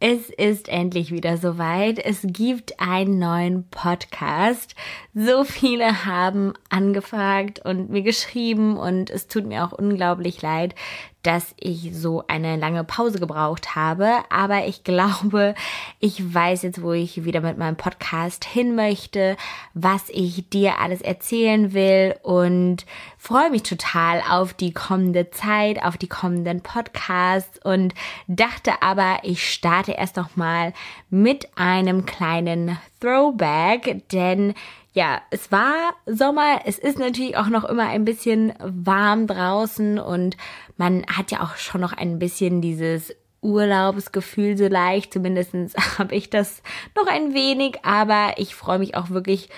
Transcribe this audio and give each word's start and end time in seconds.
Es 0.00 0.30
ist 0.30 0.68
endlich 0.68 1.10
wieder 1.10 1.38
soweit. 1.38 1.98
Es 1.98 2.20
gibt 2.22 2.78
einen 2.78 3.18
neuen 3.18 3.68
Podcast. 3.68 4.76
So 5.12 5.42
viele 5.42 6.04
haben 6.04 6.52
angefragt 6.68 7.64
und 7.64 7.90
mir 7.90 8.02
geschrieben 8.02 8.76
und 8.76 9.10
es 9.10 9.26
tut 9.26 9.44
mir 9.46 9.64
auch 9.64 9.72
unglaublich 9.72 10.40
leid, 10.40 10.76
dass 11.22 11.54
ich 11.58 11.90
so 11.94 12.24
eine 12.28 12.56
lange 12.56 12.84
Pause 12.84 13.18
gebraucht 13.18 13.74
habe. 13.74 14.18
Aber 14.30 14.66
ich 14.66 14.84
glaube, 14.88 15.54
ich 16.00 16.34
weiß 16.34 16.62
jetzt, 16.62 16.82
wo 16.82 16.92
ich 16.92 17.24
wieder 17.24 17.40
mit 17.40 17.58
meinem 17.58 17.76
Podcast 17.76 18.44
hin 18.44 18.74
möchte, 18.74 19.36
was 19.74 20.08
ich 20.08 20.48
dir 20.48 20.78
alles 20.78 21.00
erzählen 21.00 21.72
will 21.72 22.14
und 22.22 22.86
freue 23.18 23.50
mich 23.50 23.64
total 23.64 24.22
auf 24.30 24.54
die 24.54 24.72
kommende 24.72 25.30
Zeit, 25.30 25.82
auf 25.82 25.96
die 25.96 26.08
kommenden 26.08 26.62
Podcasts 26.62 27.58
und 27.64 27.94
dachte 28.26 28.82
aber, 28.82 29.18
ich 29.22 29.52
starte 29.52 29.92
erst 29.92 30.16
noch 30.16 30.36
mal 30.36 30.72
mit 31.10 31.48
einem 31.56 32.06
kleinen 32.06 32.78
Throwback, 33.00 34.08
denn 34.12 34.54
ja, 34.98 35.22
es 35.30 35.52
war 35.52 35.94
Sommer, 36.06 36.62
es 36.64 36.76
ist 36.76 36.98
natürlich 36.98 37.36
auch 37.36 37.46
noch 37.46 37.62
immer 37.62 37.86
ein 37.88 38.04
bisschen 38.04 38.52
warm 38.58 39.28
draußen 39.28 40.00
und 40.00 40.36
man 40.76 41.06
hat 41.06 41.30
ja 41.30 41.40
auch 41.40 41.54
schon 41.54 41.80
noch 41.80 41.92
ein 41.92 42.18
bisschen 42.18 42.60
dieses 42.60 43.14
Urlaubsgefühl 43.40 44.58
so 44.58 44.66
leicht, 44.66 45.12
zumindest 45.12 45.54
habe 46.00 46.16
ich 46.16 46.30
das 46.30 46.64
noch 46.96 47.06
ein 47.06 47.32
wenig, 47.32 47.84
aber 47.84 48.32
ich 48.38 48.56
freue 48.56 48.80
mich 48.80 48.96
auch 48.96 49.10
wirklich 49.10 49.50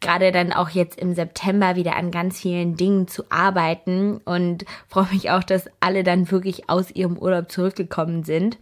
gerade 0.00 0.32
dann 0.32 0.54
auch 0.54 0.70
jetzt 0.70 0.98
im 0.98 1.14
September 1.14 1.76
wieder 1.76 1.94
an 1.96 2.10
ganz 2.10 2.40
vielen 2.40 2.78
Dingen 2.78 3.06
zu 3.06 3.24
arbeiten 3.28 4.22
und 4.24 4.64
freue 4.88 5.12
mich 5.12 5.30
auch, 5.30 5.44
dass 5.44 5.68
alle 5.78 6.04
dann 6.04 6.30
wirklich 6.30 6.70
aus 6.70 6.90
ihrem 6.90 7.18
Urlaub 7.18 7.52
zurückgekommen 7.52 8.24
sind. 8.24 8.56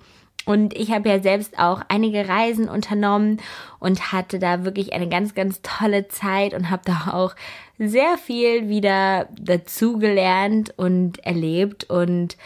Und 0.47 0.77
ich 0.77 0.91
habe 0.91 1.09
ja 1.09 1.21
selbst 1.21 1.59
auch 1.59 1.81
einige 1.89 2.29
Reisen 2.29 2.69
unternommen 2.69 3.41
und 3.79 4.13
hatte 4.13 4.39
da 4.39 4.65
wirklich 4.65 4.93
eine 4.93 5.09
ganz, 5.09 5.35
ganz 5.35 5.63
tolle 5.63 6.09
Zeit 6.09 6.53
und 6.53 6.71
habe 6.71 6.83
da 6.85 7.13
auch 7.15 7.35
sehr 7.79 8.19
viel 8.19 8.69
wieder 8.69 9.29
dazugelernt 9.41 10.75
und 10.77 11.25
erlebt 11.25 11.85
und 11.91 12.37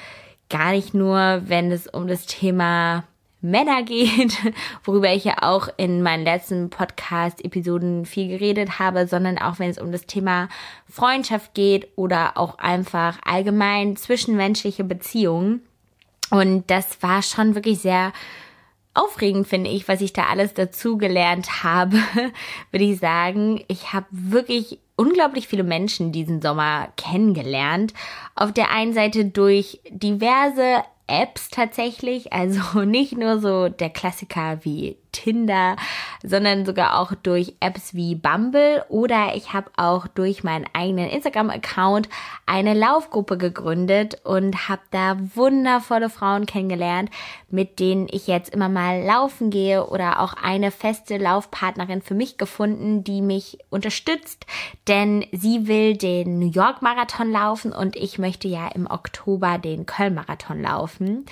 gar 0.49 0.73
nicht 0.73 0.95
nur, 0.95 1.43
wenn 1.47 1.73
es 1.73 1.87
um 1.87 2.07
das 2.07 2.27
Thema 2.27 3.05
Männer 3.41 3.83
geht, 3.83 4.37
worüber 4.85 5.13
ich 5.13 5.25
ja 5.25 5.43
auch 5.43 5.69
in 5.77 6.03
meinen 6.03 6.25
letzten 6.25 6.71
Podcast-Episoden 6.71 8.05
viel 8.05 8.29
geredet 8.29 8.79
habe, 8.79 9.07
sondern 9.07 9.39
auch 9.39 9.59
wenn 9.59 9.71
es 9.71 9.79
um 9.79 9.93
das 9.93 10.07
Thema 10.07 10.49
Freundschaft 10.89 11.55
geht 11.55 11.89
oder 11.97 12.37
auch 12.37 12.59
einfach 12.59 13.19
allgemein 13.25 13.97
zwischenmenschliche 13.97 14.85
Beziehungen. 14.85 15.63
Und 16.31 16.71
das 16.71 17.03
war 17.03 17.23
schon 17.23 17.55
wirklich 17.55 17.81
sehr 17.81 18.13
aufregend, 18.95 19.47
finde 19.47 19.71
ich, 19.71 19.89
was 19.89 20.01
ich 20.01 20.13
da 20.13 20.25
alles 20.25 20.55
dazu 20.55 20.99
gelernt 20.99 21.63
habe, 21.63 21.99
würde 22.71 22.85
ich 22.85 22.99
sagen. 22.99 23.63
Ich 23.69 23.93
habe 23.93 24.07
wirklich 24.11 24.79
unglaublich 24.97 25.47
viele 25.47 25.63
Menschen 25.63 26.13
diesen 26.13 26.43
Sommer 26.43 26.89
kennengelernt. 26.97 27.95
Auf 28.35 28.53
der 28.53 28.71
einen 28.71 28.93
Seite 28.93 29.25
durch 29.25 29.81
diverse 29.91 30.83
Apps 31.07 31.49
tatsächlich, 31.49 32.33
also 32.33 32.81
nicht 32.85 33.17
nur 33.17 33.41
so 33.41 33.69
der 33.69 33.91
Klassiker 33.91 34.59
wie 34.65 34.97
Tinder, 35.19 35.77
sondern 36.23 36.65
sogar 36.65 37.01
auch 37.01 37.13
durch 37.15 37.55
Apps 37.59 37.93
wie 37.95 38.15
Bumble 38.15 38.85
oder 38.89 39.35
ich 39.35 39.53
habe 39.53 39.71
auch 39.77 40.07
durch 40.07 40.45
meinen 40.45 40.67
eigenen 40.73 41.11
Instagram-Account 41.11 42.09
eine 42.47 42.75
Laufgruppe 42.75 43.37
gegründet 43.37 44.21
und 44.25 44.69
habe 44.69 44.83
da 44.93 45.17
wundervolle 45.35 46.09
Frauen 46.09 46.47
kennengelernt, 46.47 47.11
mit 47.51 47.81
denen 47.81 48.07
ich 48.11 48.29
jetzt 48.29 48.55
immer 48.55 48.69
mal 48.69 49.03
laufen 49.03 49.51
gehe 49.51 49.87
oder 49.87 50.21
auch 50.21 50.35
eine 50.35 50.71
feste 50.71 51.17
Laufpartnerin 51.17 52.01
für 52.01 52.15
mich 52.15 52.39
gefunden, 52.39 53.03
die 53.03 53.21
mich 53.21 53.59
unterstützt, 53.71 54.47
denn 54.87 55.27
sie 55.33 55.67
will 55.67 55.97
den 55.97 56.39
New 56.39 56.51
York 56.51 56.81
Marathon 56.81 57.33
laufen 57.33 57.73
und 57.73 57.97
ich 57.97 58.19
möchte 58.19 58.47
ja 58.47 58.69
im 58.69 58.87
Oktober 58.89 59.59
den 59.59 59.85
Köln 59.85 60.15
Marathon 60.15 60.63
laufen 60.63 61.27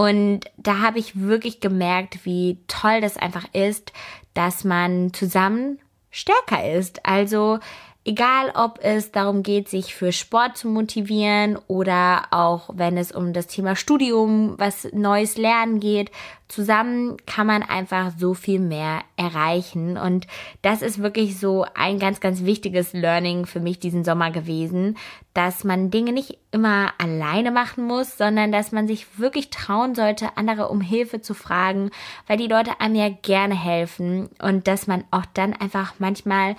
und 0.00 0.40
da 0.56 0.78
habe 0.78 0.98
ich 0.98 1.20
wirklich 1.20 1.60
gemerkt, 1.60 2.24
wie 2.24 2.56
toll 2.68 3.02
das 3.02 3.18
einfach 3.18 3.44
ist, 3.52 3.92
dass 4.32 4.64
man 4.64 5.12
zusammen 5.12 5.78
stärker 6.10 6.72
ist. 6.72 7.04
Also 7.04 7.58
Egal, 8.02 8.50
ob 8.54 8.78
es 8.82 9.12
darum 9.12 9.42
geht, 9.42 9.68
sich 9.68 9.94
für 9.94 10.10
Sport 10.10 10.56
zu 10.56 10.68
motivieren 10.68 11.58
oder 11.66 12.28
auch 12.30 12.70
wenn 12.72 12.96
es 12.96 13.12
um 13.12 13.34
das 13.34 13.46
Thema 13.46 13.76
Studium, 13.76 14.54
was 14.56 14.90
Neues 14.92 15.36
lernen 15.36 15.80
geht, 15.80 16.10
zusammen 16.48 17.18
kann 17.26 17.46
man 17.46 17.62
einfach 17.62 18.12
so 18.16 18.32
viel 18.32 18.58
mehr 18.58 19.02
erreichen. 19.16 19.98
Und 19.98 20.26
das 20.62 20.80
ist 20.80 21.02
wirklich 21.02 21.38
so 21.38 21.66
ein 21.74 21.98
ganz, 21.98 22.20
ganz 22.20 22.42
wichtiges 22.42 22.94
Learning 22.94 23.44
für 23.44 23.60
mich 23.60 23.78
diesen 23.78 24.02
Sommer 24.02 24.30
gewesen, 24.30 24.96
dass 25.34 25.62
man 25.62 25.90
Dinge 25.90 26.14
nicht 26.14 26.38
immer 26.52 26.94
alleine 26.96 27.50
machen 27.50 27.84
muss, 27.84 28.16
sondern 28.16 28.50
dass 28.50 28.72
man 28.72 28.88
sich 28.88 29.18
wirklich 29.18 29.50
trauen 29.50 29.94
sollte, 29.94 30.38
andere 30.38 30.68
um 30.68 30.80
Hilfe 30.80 31.20
zu 31.20 31.34
fragen, 31.34 31.90
weil 32.26 32.38
die 32.38 32.48
Leute 32.48 32.80
einem 32.80 32.94
ja 32.94 33.10
gerne 33.10 33.54
helfen 33.54 34.30
und 34.42 34.68
dass 34.68 34.86
man 34.86 35.04
auch 35.10 35.26
dann 35.34 35.52
einfach 35.52 35.92
manchmal 35.98 36.56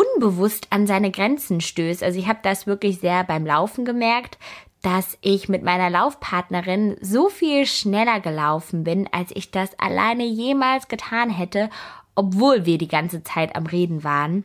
unbewusst 0.00 0.68
an 0.70 0.86
seine 0.86 1.10
Grenzen 1.10 1.60
stößt. 1.60 2.02
Also 2.02 2.18
ich 2.18 2.26
habe 2.26 2.40
das 2.42 2.66
wirklich 2.66 3.00
sehr 3.00 3.24
beim 3.24 3.44
Laufen 3.44 3.84
gemerkt, 3.84 4.38
dass 4.82 5.18
ich 5.20 5.48
mit 5.48 5.62
meiner 5.62 5.90
Laufpartnerin 5.90 6.96
so 7.02 7.28
viel 7.28 7.66
schneller 7.66 8.20
gelaufen 8.20 8.84
bin, 8.84 9.08
als 9.12 9.30
ich 9.34 9.50
das 9.50 9.78
alleine 9.78 10.24
jemals 10.24 10.88
getan 10.88 11.28
hätte, 11.28 11.68
obwohl 12.14 12.64
wir 12.64 12.78
die 12.78 12.88
ganze 12.88 13.22
Zeit 13.22 13.56
am 13.56 13.66
Reden 13.66 14.04
waren. 14.04 14.44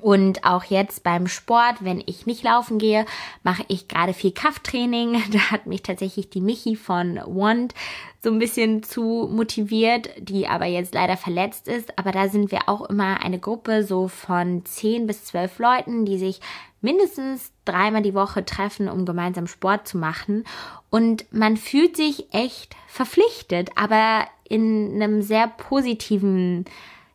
Und 0.00 0.44
auch 0.44 0.64
jetzt 0.64 1.02
beim 1.02 1.26
Sport, 1.26 1.76
wenn 1.80 2.02
ich 2.04 2.26
nicht 2.26 2.42
laufen 2.42 2.78
gehe, 2.78 3.04
mache 3.42 3.64
ich 3.68 3.86
gerade 3.86 4.14
viel 4.14 4.32
Krafttraining. 4.32 5.22
Da 5.32 5.50
hat 5.50 5.66
mich 5.66 5.82
tatsächlich 5.82 6.30
die 6.30 6.40
Michi 6.40 6.76
von 6.76 7.16
Wand 7.26 7.74
so 8.22 8.30
ein 8.30 8.38
bisschen 8.38 8.82
zu 8.82 9.28
motiviert, 9.30 10.08
die 10.18 10.46
aber 10.46 10.64
jetzt 10.64 10.94
leider 10.94 11.16
verletzt 11.16 11.68
ist. 11.68 11.98
Aber 11.98 12.12
da 12.12 12.28
sind 12.28 12.50
wir 12.50 12.68
auch 12.68 12.88
immer 12.88 13.22
eine 13.22 13.38
Gruppe 13.38 13.84
so 13.84 14.08
von 14.08 14.64
10 14.64 15.06
bis 15.06 15.26
12 15.26 15.58
Leuten, 15.58 16.04
die 16.06 16.18
sich 16.18 16.40
mindestens 16.80 17.52
dreimal 17.64 18.02
die 18.02 18.14
Woche 18.14 18.44
treffen, 18.44 18.88
um 18.88 19.04
gemeinsam 19.04 19.46
Sport 19.46 19.86
zu 19.86 19.98
machen. 19.98 20.44
Und 20.90 21.26
man 21.32 21.56
fühlt 21.56 21.96
sich 21.96 22.32
echt 22.32 22.74
verpflichtet, 22.86 23.70
aber 23.76 24.26
in 24.48 24.94
einem 24.94 25.22
sehr 25.22 25.48
positiven 25.48 26.64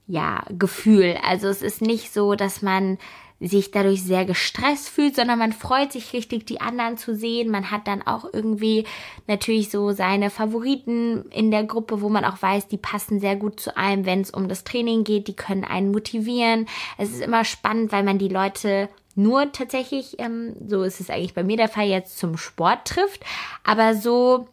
ja, 0.10 0.44
Gefühl. 0.50 1.18
Also 1.24 1.48
es 1.48 1.62
ist 1.62 1.82
nicht 1.82 2.12
so, 2.12 2.34
dass 2.34 2.64
man 2.64 2.98
sich 3.40 3.72
dadurch 3.72 4.04
sehr 4.04 4.26
gestresst 4.26 4.90
fühlt, 4.90 5.16
sondern 5.16 5.40
man 5.40 5.54
freut 5.54 5.94
sich 5.94 6.12
richtig, 6.12 6.46
die 6.46 6.60
anderen 6.60 6.98
zu 6.98 7.16
sehen. 7.16 7.52
Man 7.52 7.70
hat 7.72 7.88
dann 7.88 8.02
auch 8.02 8.26
irgendwie 8.34 8.86
natürlich 9.28 9.70
so 9.70 9.92
seine 9.92 10.32
Favoriten 10.32 11.26
in 11.30 11.52
der 11.52 11.64
Gruppe, 11.64 12.02
wo 12.02 12.10
man 12.10 12.26
auch 12.26 12.42
weiß, 12.42 12.68
die 12.68 12.78
passen 12.78 13.20
sehr 13.20 13.36
gut 13.36 13.60
zu 13.60 13.78
einem, 13.78 14.06
wenn 14.06 14.22
es 14.22 14.32
um 14.32 14.50
das 14.50 14.64
Training 14.64 15.04
geht. 15.04 15.28
Die 15.28 15.36
können 15.36 15.64
einen 15.64 15.92
motivieren. 15.92 16.68
Es 16.98 17.12
ist 17.12 17.22
immer 17.22 17.46
spannend, 17.46 17.92
weil 17.92 18.04
man 18.04 18.18
die 18.18 18.30
Leute 18.30 18.90
nur 19.16 19.52
tatsächlich, 19.52 20.20
ähm, 20.20 20.56
so 20.68 20.82
ist 20.82 21.00
es 21.00 21.12
eigentlich 21.12 21.36
bei 21.36 21.44
mir 21.44 21.58
der 21.58 21.70
Fall, 21.70 21.88
jetzt 21.88 22.18
zum 22.18 22.36
Sport 22.36 22.86
trifft. 22.86 23.24
Aber 23.64 23.94
so 23.94 24.48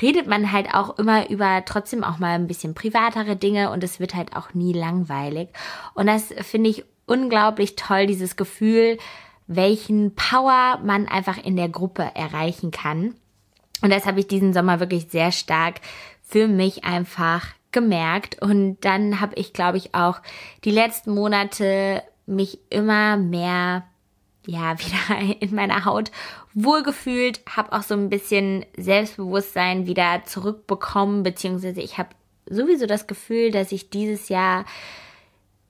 redet 0.00 0.26
man 0.26 0.52
halt 0.52 0.74
auch 0.74 0.98
immer 0.98 1.28
über 1.30 1.62
trotzdem 1.64 2.04
auch 2.04 2.18
mal 2.18 2.34
ein 2.34 2.46
bisschen 2.46 2.74
privatere 2.74 3.36
Dinge 3.36 3.70
und 3.70 3.82
es 3.82 4.00
wird 4.00 4.14
halt 4.14 4.36
auch 4.36 4.54
nie 4.54 4.72
langweilig. 4.72 5.48
Und 5.94 6.06
das 6.06 6.32
finde 6.42 6.70
ich 6.70 6.84
unglaublich 7.06 7.76
toll, 7.76 8.06
dieses 8.06 8.36
Gefühl, 8.36 8.98
welchen 9.46 10.14
Power 10.14 10.78
man 10.84 11.08
einfach 11.08 11.38
in 11.38 11.56
der 11.56 11.68
Gruppe 11.68 12.08
erreichen 12.14 12.70
kann. 12.70 13.14
Und 13.82 13.90
das 13.90 14.06
habe 14.06 14.20
ich 14.20 14.28
diesen 14.28 14.52
Sommer 14.52 14.78
wirklich 14.78 15.08
sehr 15.10 15.32
stark 15.32 15.80
für 16.22 16.46
mich 16.46 16.84
einfach 16.84 17.48
gemerkt. 17.72 18.40
Und 18.40 18.78
dann 18.82 19.20
habe 19.20 19.34
ich, 19.34 19.52
glaube 19.52 19.78
ich, 19.78 19.94
auch 19.94 20.20
die 20.64 20.70
letzten 20.70 21.12
Monate 21.12 22.02
mich 22.26 22.60
immer 22.70 23.16
mehr 23.16 23.84
ja, 24.46 24.78
wieder 24.78 25.40
in 25.40 25.54
meiner 25.54 25.84
Haut 25.84 26.10
wohlgefühlt, 26.54 27.40
habe 27.48 27.72
auch 27.72 27.82
so 27.82 27.94
ein 27.94 28.10
bisschen 28.10 28.64
Selbstbewusstsein 28.76 29.86
wieder 29.86 30.22
zurückbekommen, 30.24 31.22
beziehungsweise 31.22 31.80
ich 31.80 31.98
habe 31.98 32.10
sowieso 32.46 32.86
das 32.86 33.06
Gefühl, 33.06 33.50
dass 33.50 33.72
ich 33.72 33.90
dieses 33.90 34.28
Jahr 34.28 34.64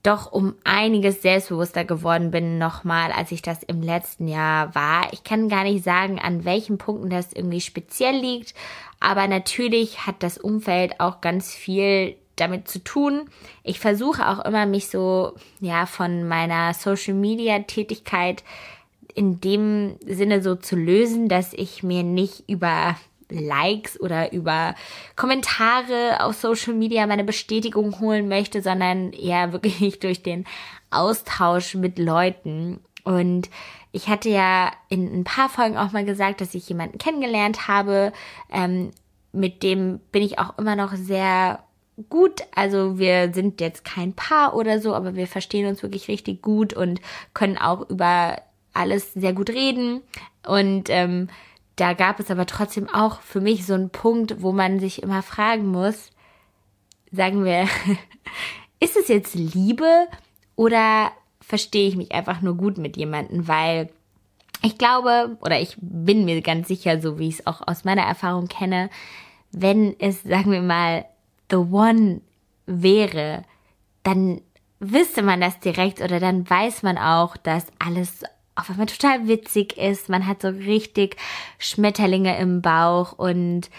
doch 0.02 0.32
um 0.32 0.54
einiges 0.64 1.20
selbstbewusster 1.20 1.84
geworden 1.84 2.30
bin 2.30 2.56
nochmal, 2.56 3.12
als 3.12 3.32
ich 3.32 3.42
das 3.42 3.62
im 3.62 3.82
letzten 3.82 4.28
Jahr 4.28 4.74
war. 4.74 5.12
Ich 5.12 5.24
kann 5.24 5.50
gar 5.50 5.64
nicht 5.64 5.84
sagen, 5.84 6.18
an 6.18 6.46
welchen 6.46 6.78
Punkten 6.78 7.10
das 7.10 7.34
irgendwie 7.34 7.60
speziell 7.60 8.16
liegt, 8.16 8.54
aber 8.98 9.28
natürlich 9.28 10.06
hat 10.06 10.22
das 10.22 10.38
Umfeld 10.38 11.00
auch 11.00 11.20
ganz 11.20 11.52
viel 11.52 12.16
damit 12.40 12.68
zu 12.68 12.82
tun. 12.82 13.28
Ich 13.62 13.80
versuche 13.80 14.28
auch 14.28 14.44
immer, 14.44 14.66
mich 14.66 14.88
so, 14.88 15.34
ja, 15.60 15.86
von 15.86 16.26
meiner 16.26 16.74
Social 16.74 17.14
Media 17.14 17.58
Tätigkeit 17.60 18.42
in 19.14 19.40
dem 19.40 19.96
Sinne 20.06 20.42
so 20.42 20.54
zu 20.54 20.76
lösen, 20.76 21.28
dass 21.28 21.52
ich 21.52 21.82
mir 21.82 22.02
nicht 22.02 22.48
über 22.48 22.96
Likes 23.30 24.00
oder 24.00 24.32
über 24.32 24.74
Kommentare 25.16 26.18
auf 26.20 26.36
Social 26.36 26.74
Media 26.74 27.06
meine 27.06 27.24
Bestätigung 27.24 28.00
holen 28.00 28.28
möchte, 28.28 28.62
sondern 28.62 29.12
eher 29.12 29.52
wirklich 29.52 29.98
durch 30.00 30.22
den 30.22 30.46
Austausch 30.90 31.74
mit 31.74 31.98
Leuten. 31.98 32.80
Und 33.04 33.48
ich 33.92 34.08
hatte 34.08 34.28
ja 34.28 34.72
in 34.88 35.12
ein 35.12 35.24
paar 35.24 35.48
Folgen 35.48 35.76
auch 35.76 35.92
mal 35.92 36.04
gesagt, 36.04 36.40
dass 36.40 36.54
ich 36.54 36.68
jemanden 36.68 36.98
kennengelernt 36.98 37.68
habe. 37.68 38.12
Ähm, 38.50 38.90
mit 39.32 39.62
dem 39.62 40.00
bin 40.12 40.22
ich 40.22 40.38
auch 40.38 40.58
immer 40.58 40.76
noch 40.76 40.94
sehr 40.94 41.60
gut. 42.08 42.42
Also 42.54 42.98
wir 42.98 43.32
sind 43.34 43.60
jetzt 43.60 43.84
kein 43.84 44.12
Paar 44.12 44.54
oder 44.54 44.80
so, 44.80 44.94
aber 44.94 45.14
wir 45.14 45.26
verstehen 45.26 45.66
uns 45.66 45.82
wirklich 45.82 46.08
richtig 46.08 46.42
gut 46.42 46.72
und 46.72 47.00
können 47.34 47.58
auch 47.58 47.88
über 47.90 48.40
alles 48.72 49.12
sehr 49.14 49.32
gut 49.32 49.50
reden. 49.50 50.02
Und 50.46 50.88
ähm, 50.88 51.28
da 51.76 51.92
gab 51.94 52.20
es 52.20 52.30
aber 52.30 52.46
trotzdem 52.46 52.88
auch 52.88 53.20
für 53.20 53.40
mich 53.40 53.66
so 53.66 53.74
einen 53.74 53.90
Punkt, 53.90 54.42
wo 54.42 54.52
man 54.52 54.80
sich 54.80 55.02
immer 55.02 55.22
fragen 55.22 55.68
muss, 55.68 56.10
sagen 57.10 57.44
wir, 57.44 57.68
ist 58.80 58.96
es 58.96 59.08
jetzt 59.08 59.34
Liebe 59.34 60.06
oder 60.56 61.10
verstehe 61.40 61.88
ich 61.88 61.96
mich 61.96 62.12
einfach 62.12 62.42
nur 62.42 62.56
gut 62.56 62.78
mit 62.78 62.96
jemandem, 62.96 63.48
weil 63.48 63.90
ich 64.62 64.78
glaube 64.78 65.36
oder 65.40 65.58
ich 65.58 65.76
bin 65.80 66.24
mir 66.24 66.40
ganz 66.42 66.68
sicher, 66.68 67.00
so 67.00 67.18
wie 67.18 67.28
ich 67.28 67.40
es 67.40 67.46
auch 67.46 67.66
aus 67.66 67.84
meiner 67.84 68.02
Erfahrung 68.02 68.46
kenne, 68.46 68.90
wenn 69.52 69.98
es, 69.98 70.22
sagen 70.22 70.52
wir 70.52 70.62
mal, 70.62 71.06
the 71.50 71.56
one 71.56 72.20
wäre, 72.66 73.44
dann 74.02 74.40
wüsste 74.78 75.22
man 75.22 75.40
das 75.40 75.60
direkt 75.60 76.00
oder 76.00 76.20
dann 76.20 76.48
weiß 76.48 76.82
man 76.82 76.96
auch, 76.98 77.36
dass 77.36 77.66
alles 77.78 78.22
auf 78.54 78.70
einmal 78.70 78.86
total 78.86 79.28
witzig 79.28 79.76
ist. 79.76 80.08
Man 80.08 80.26
hat 80.26 80.42
so 80.42 80.48
richtig 80.48 81.16
Schmetterlinge 81.58 82.38
im 82.38 82.62
Bauch 82.62 83.12
und 83.12 83.70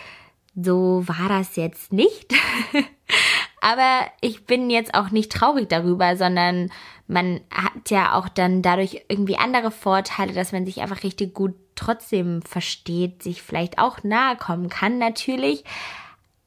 so 0.56 1.04
war 1.08 1.30
das 1.30 1.56
jetzt 1.56 1.94
nicht. 1.94 2.34
Aber 3.62 4.08
ich 4.22 4.46
bin 4.46 4.70
jetzt 4.70 4.96
auch 4.96 5.12
nicht 5.12 5.32
traurig 5.32 5.70
darüber, 5.70 6.18
sondern 6.18 6.72
man 7.08 7.42
hat 7.52 7.90
ja 7.90 8.14
auch 8.14 8.28
dann 8.28 8.62
dadurch 8.62 9.06
irgendwie 9.08 9.38
andere 9.38 9.70
Vorteile, 9.70 10.34
dass 10.34 10.52
man 10.52 10.66
sich 10.66 10.82
einfach 10.82 11.04
richtig 11.04 11.34
gut 11.34 11.54
trotzdem 11.76 12.42
versteht, 12.42 13.22
sich 13.22 13.42
vielleicht 13.42 13.78
auch 13.80 14.04
nahe 14.04 14.36
kommen 14.36 14.70
kann 14.70 14.98
natürlich, 14.98 15.64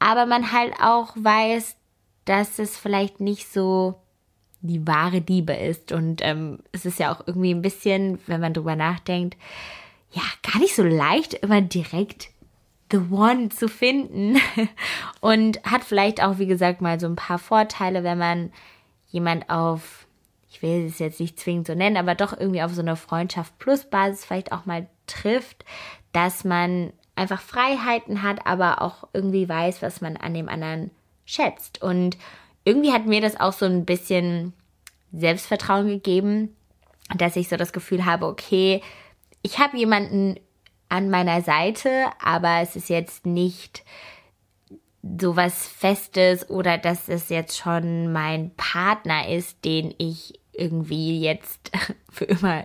aber 0.05 0.27
man 0.27 0.53
halt 0.53 0.75
auch 0.83 1.15
weiß, 1.17 1.77
dass 2.27 2.59
es 2.59 2.77
vielleicht 2.77 3.21
nicht 3.21 3.51
so 3.51 3.95
die 4.61 4.87
wahre 4.87 5.21
Liebe 5.27 5.55
ist. 5.55 5.93
Und 5.93 6.21
ähm, 6.23 6.59
es 6.73 6.85
ist 6.85 6.99
ja 6.99 7.11
auch 7.11 7.27
irgendwie 7.27 7.55
ein 7.55 7.63
bisschen, 7.63 8.19
wenn 8.27 8.41
man 8.41 8.53
drüber 8.53 8.77
nachdenkt, 8.77 9.39
ja, 10.13 10.23
gar 10.43 10.61
nicht 10.61 10.77
so 10.77 10.83
leicht, 10.83 11.33
immer 11.33 11.63
direkt 11.63 12.29
The 12.91 12.99
One 13.11 13.49
zu 13.49 13.67
finden. 13.67 14.37
Und 15.21 15.63
hat 15.65 15.85
vielleicht 15.85 16.23
auch, 16.23 16.39
wie 16.39 16.47
gesagt, 16.47 16.83
mal 16.83 17.01
so 17.01 17.07
ein 17.07 17.17
paar 17.17 17.39
Vorteile, 17.39 18.05
wenn 18.05 18.19
man 18.19 18.53
jemand 19.09 19.49
auf, 19.49 20.07
ich 20.51 20.61
will 20.61 20.85
es 20.85 20.99
jetzt 20.99 21.19
nicht 21.19 21.41
zwingend 21.41 21.67
so 21.67 21.75
nennen, 21.75 21.97
aber 21.97 22.15
doch 22.15 22.39
irgendwie 22.39 22.63
auf 22.63 22.75
so 22.75 22.83
eine 22.83 22.97
Freundschaft 22.97 23.59
plus 23.59 23.89
Basis 23.89 24.27
vielleicht 24.27 24.53
auch 24.53 24.67
mal 24.67 24.87
trifft, 25.07 25.65
dass 26.13 26.45
man 26.45 26.93
einfach 27.17 27.41
Freiheiten 27.41 28.23
hat, 28.23 28.47
aber 28.47 28.83
auch 28.83 29.09
irgendwie 29.13 29.49
weiß, 29.49 29.83
was 29.83 30.01
man 30.01 30.17
an 30.17 30.35
dem 30.35 30.49
anderen 30.49 30.91
schätzt. 31.25 31.83
Und 31.83 32.17
irgendwie 32.65 32.93
hat 32.93 33.07
mir 33.07 33.21
das 33.21 33.39
auch 33.39 33.53
so 33.53 33.67
ein 33.67 33.85
bisschen 33.85 34.53
Selbstvertrauen 35.13 35.89
gegeben, 35.89 36.57
dass 37.17 37.37
ich 37.37 37.49
so 37.49 37.57
das 37.57 37.73
Gefühl 37.73 38.05
habe, 38.05 38.27
okay, 38.27 38.83
ich 39.43 39.59
habe 39.59 39.77
jemanden 39.77 40.37
an 40.89 41.11
meiner 41.11 41.43
Seite, 41.43 42.07
aber 42.23 42.61
es 42.63 42.77
ist 42.77 42.89
jetzt 42.89 43.27
nicht 43.27 43.85
so 45.03 45.37
was 45.37 45.69
Festes 45.69 46.49
oder 46.49 46.79
dass 46.79 47.09
es 47.09 47.29
jetzt 47.29 47.57
schon 47.57 48.13
mein 48.13 48.55
Partner 48.57 49.29
ist, 49.29 49.65
den 49.65 49.95
ich 49.99 50.41
irgendwie 50.57 51.21
jetzt 51.21 51.71
für 52.11 52.25
immer 52.25 52.65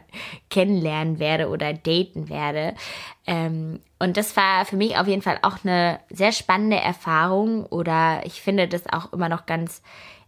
kennenlernen 0.50 1.20
werde 1.20 1.50
oder 1.50 1.74
daten 1.74 2.30
werde. 2.30 2.76
Ähm, 3.26 3.80
und 4.00 4.18
das 4.18 4.36
war 4.36 4.66
für 4.66 4.78
mich 4.78 4.98
auf 4.98 5.08
jeden 5.08 5.22
Fall 5.22 5.40
auch 5.42 5.64
eine 5.64 6.00
sehr 6.10 6.32
spannende 6.32 6.78
Erfahrung 6.78 7.66
oder 7.66 8.22
ich 8.26 8.42
finde 8.42 8.68
das 8.68 8.88
auch 8.88 9.14
immer 9.14 9.30
noch 9.30 9.46
ganz 9.46 9.82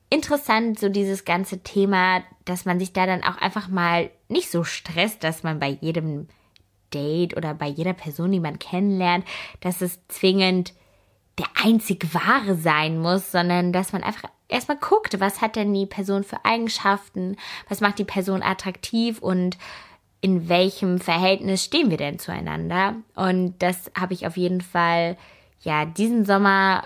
interessant, 0.10 0.78
so 0.78 0.90
dieses 0.90 1.26
ganze 1.26 1.64
Thema, 1.64 2.22
dass 2.46 2.66
man 2.66 2.80
sich 2.80 2.94
da 2.94 3.06
dann 3.06 3.24
auch 3.24 3.38
einfach 3.38 3.70
mal 3.70 4.12
nicht 4.28 4.52
so 4.52 4.64
stresst, 4.64 5.24
dass 5.24 5.42
man 5.42 5.60
bei 5.60 5.70
jedem 5.70 6.28
Date 6.94 7.38
oder 7.38 7.54
bei 7.54 7.68
jeder 7.68 7.94
Person, 7.94 8.32
die 8.32 8.42
man 8.42 8.60
kennenlernt, 8.60 9.26
dass 9.62 9.82
es 9.82 10.06
zwingend 10.10 10.74
der 11.40 11.48
einzig 11.64 12.14
wahre 12.14 12.56
sein 12.56 13.00
muss, 13.00 13.32
sondern 13.32 13.72
dass 13.72 13.94
man 13.94 14.04
einfach 14.04 14.24
erstmal 14.52 14.78
guckt, 14.78 15.20
was 15.20 15.42
hat 15.42 15.56
denn 15.56 15.74
die 15.74 15.86
Person 15.86 16.24
für 16.24 16.44
Eigenschaften, 16.46 17.38
was 17.70 17.82
macht 17.82 18.00
die 18.00 18.06
Person 18.06 18.44
attraktiv 18.44 19.20
und 19.20 19.58
in 20.22 20.50
welchem 20.50 21.00
Verhältnis 21.00 21.64
stehen 21.64 21.90
wir 21.90 21.98
denn 21.98 22.20
zueinander. 22.20 22.96
Und 23.16 23.56
das 23.60 23.92
habe 24.00 24.14
ich 24.14 24.28
auf 24.28 24.38
jeden 24.38 24.62
Fall, 24.62 25.18
ja, 25.62 25.86
diesen 25.86 26.26
Sommer 26.26 26.84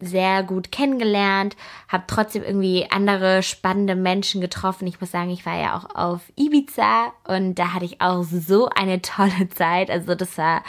sehr 0.00 0.42
gut 0.42 0.72
kennengelernt, 0.72 1.56
habe 1.88 2.04
trotzdem 2.06 2.42
irgendwie 2.42 2.86
andere 2.90 3.42
spannende 3.42 3.94
Menschen 3.94 4.40
getroffen. 4.40 4.86
Ich 4.86 5.00
muss 5.00 5.10
sagen, 5.10 5.30
ich 5.30 5.46
war 5.46 5.58
ja 5.58 5.76
auch 5.76 5.94
auf 5.94 6.20
Ibiza 6.36 7.12
und 7.26 7.54
da 7.54 7.72
hatte 7.72 7.86
ich 7.86 8.00
auch 8.00 8.22
so 8.24 8.68
eine 8.68 9.00
tolle 9.00 9.48
Zeit. 9.48 9.90
Also 9.90 10.14
das 10.14 10.36
war 10.36 10.62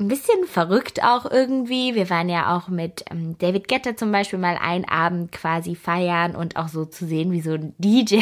ein 0.00 0.08
bisschen 0.08 0.46
verrückt 0.46 1.04
auch 1.04 1.30
irgendwie. 1.30 1.94
Wir 1.94 2.08
waren 2.10 2.28
ja 2.28 2.56
auch 2.56 2.68
mit 2.68 3.04
ähm, 3.10 3.36
David 3.38 3.68
Getter 3.68 3.96
zum 3.96 4.10
Beispiel 4.10 4.38
mal 4.38 4.56
einen 4.56 4.86
Abend 4.86 5.30
quasi 5.30 5.76
feiern 5.76 6.34
und 6.34 6.56
auch 6.56 6.68
so 6.68 6.86
zu 6.86 7.06
sehen, 7.06 7.30
wie 7.32 7.42
so 7.42 7.52
ein 7.52 7.74
DJ 7.78 8.20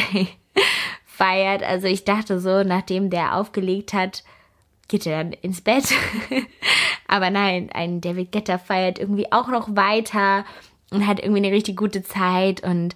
feiert. 1.05 1.63
Also 1.63 1.87
ich 1.87 2.03
dachte 2.03 2.39
so, 2.39 2.63
nachdem 2.63 3.09
der 3.09 3.35
aufgelegt 3.35 3.93
hat, 3.93 4.23
geht 4.89 5.05
er 5.05 5.23
dann 5.23 5.33
ins 5.33 5.61
Bett. 5.61 5.93
Aber 7.07 7.29
nein, 7.29 7.69
ein 7.73 8.01
David 8.01 8.31
Getter 8.31 8.59
feiert 8.59 8.99
irgendwie 8.99 9.31
auch 9.31 9.47
noch 9.47 9.75
weiter 9.75 10.45
und 10.91 11.07
hat 11.07 11.19
irgendwie 11.19 11.45
eine 11.45 11.55
richtig 11.55 11.77
gute 11.77 12.03
Zeit 12.03 12.61
und 12.61 12.95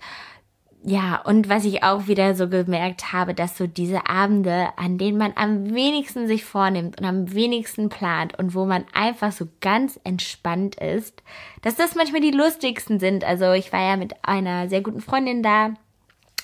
ja, 0.86 1.22
und 1.24 1.48
was 1.48 1.64
ich 1.64 1.82
auch 1.82 2.08
wieder 2.08 2.36
so 2.36 2.50
gemerkt 2.50 3.14
habe, 3.14 3.34
dass 3.34 3.58
so 3.58 3.68
diese 3.68 4.10
Abende, 4.10 4.68
an 4.76 4.98
denen 4.98 5.18
man 5.18 5.32
am 5.36 5.74
wenigsten 5.74 6.28
sich 6.28 6.44
vornimmt 6.44 7.00
und 7.00 7.08
am 7.08 7.34
wenigsten 7.34 7.88
plant 7.88 8.38
und 8.38 8.54
wo 8.54 8.66
man 8.66 8.84
einfach 8.94 9.32
so 9.32 9.48
ganz 9.62 9.98
entspannt 10.04 10.76
ist, 10.76 11.24
dass 11.62 11.76
das 11.76 11.96
manchmal 11.96 12.20
die 12.20 12.32
lustigsten 12.32 13.00
sind. 13.00 13.24
Also 13.24 13.54
ich 13.54 13.72
war 13.72 13.82
ja 13.82 13.96
mit 13.96 14.14
einer 14.24 14.68
sehr 14.68 14.82
guten 14.82 15.00
Freundin 15.00 15.42
da 15.42 15.74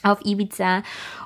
auf 0.04 0.24
Ibiza 0.24 0.84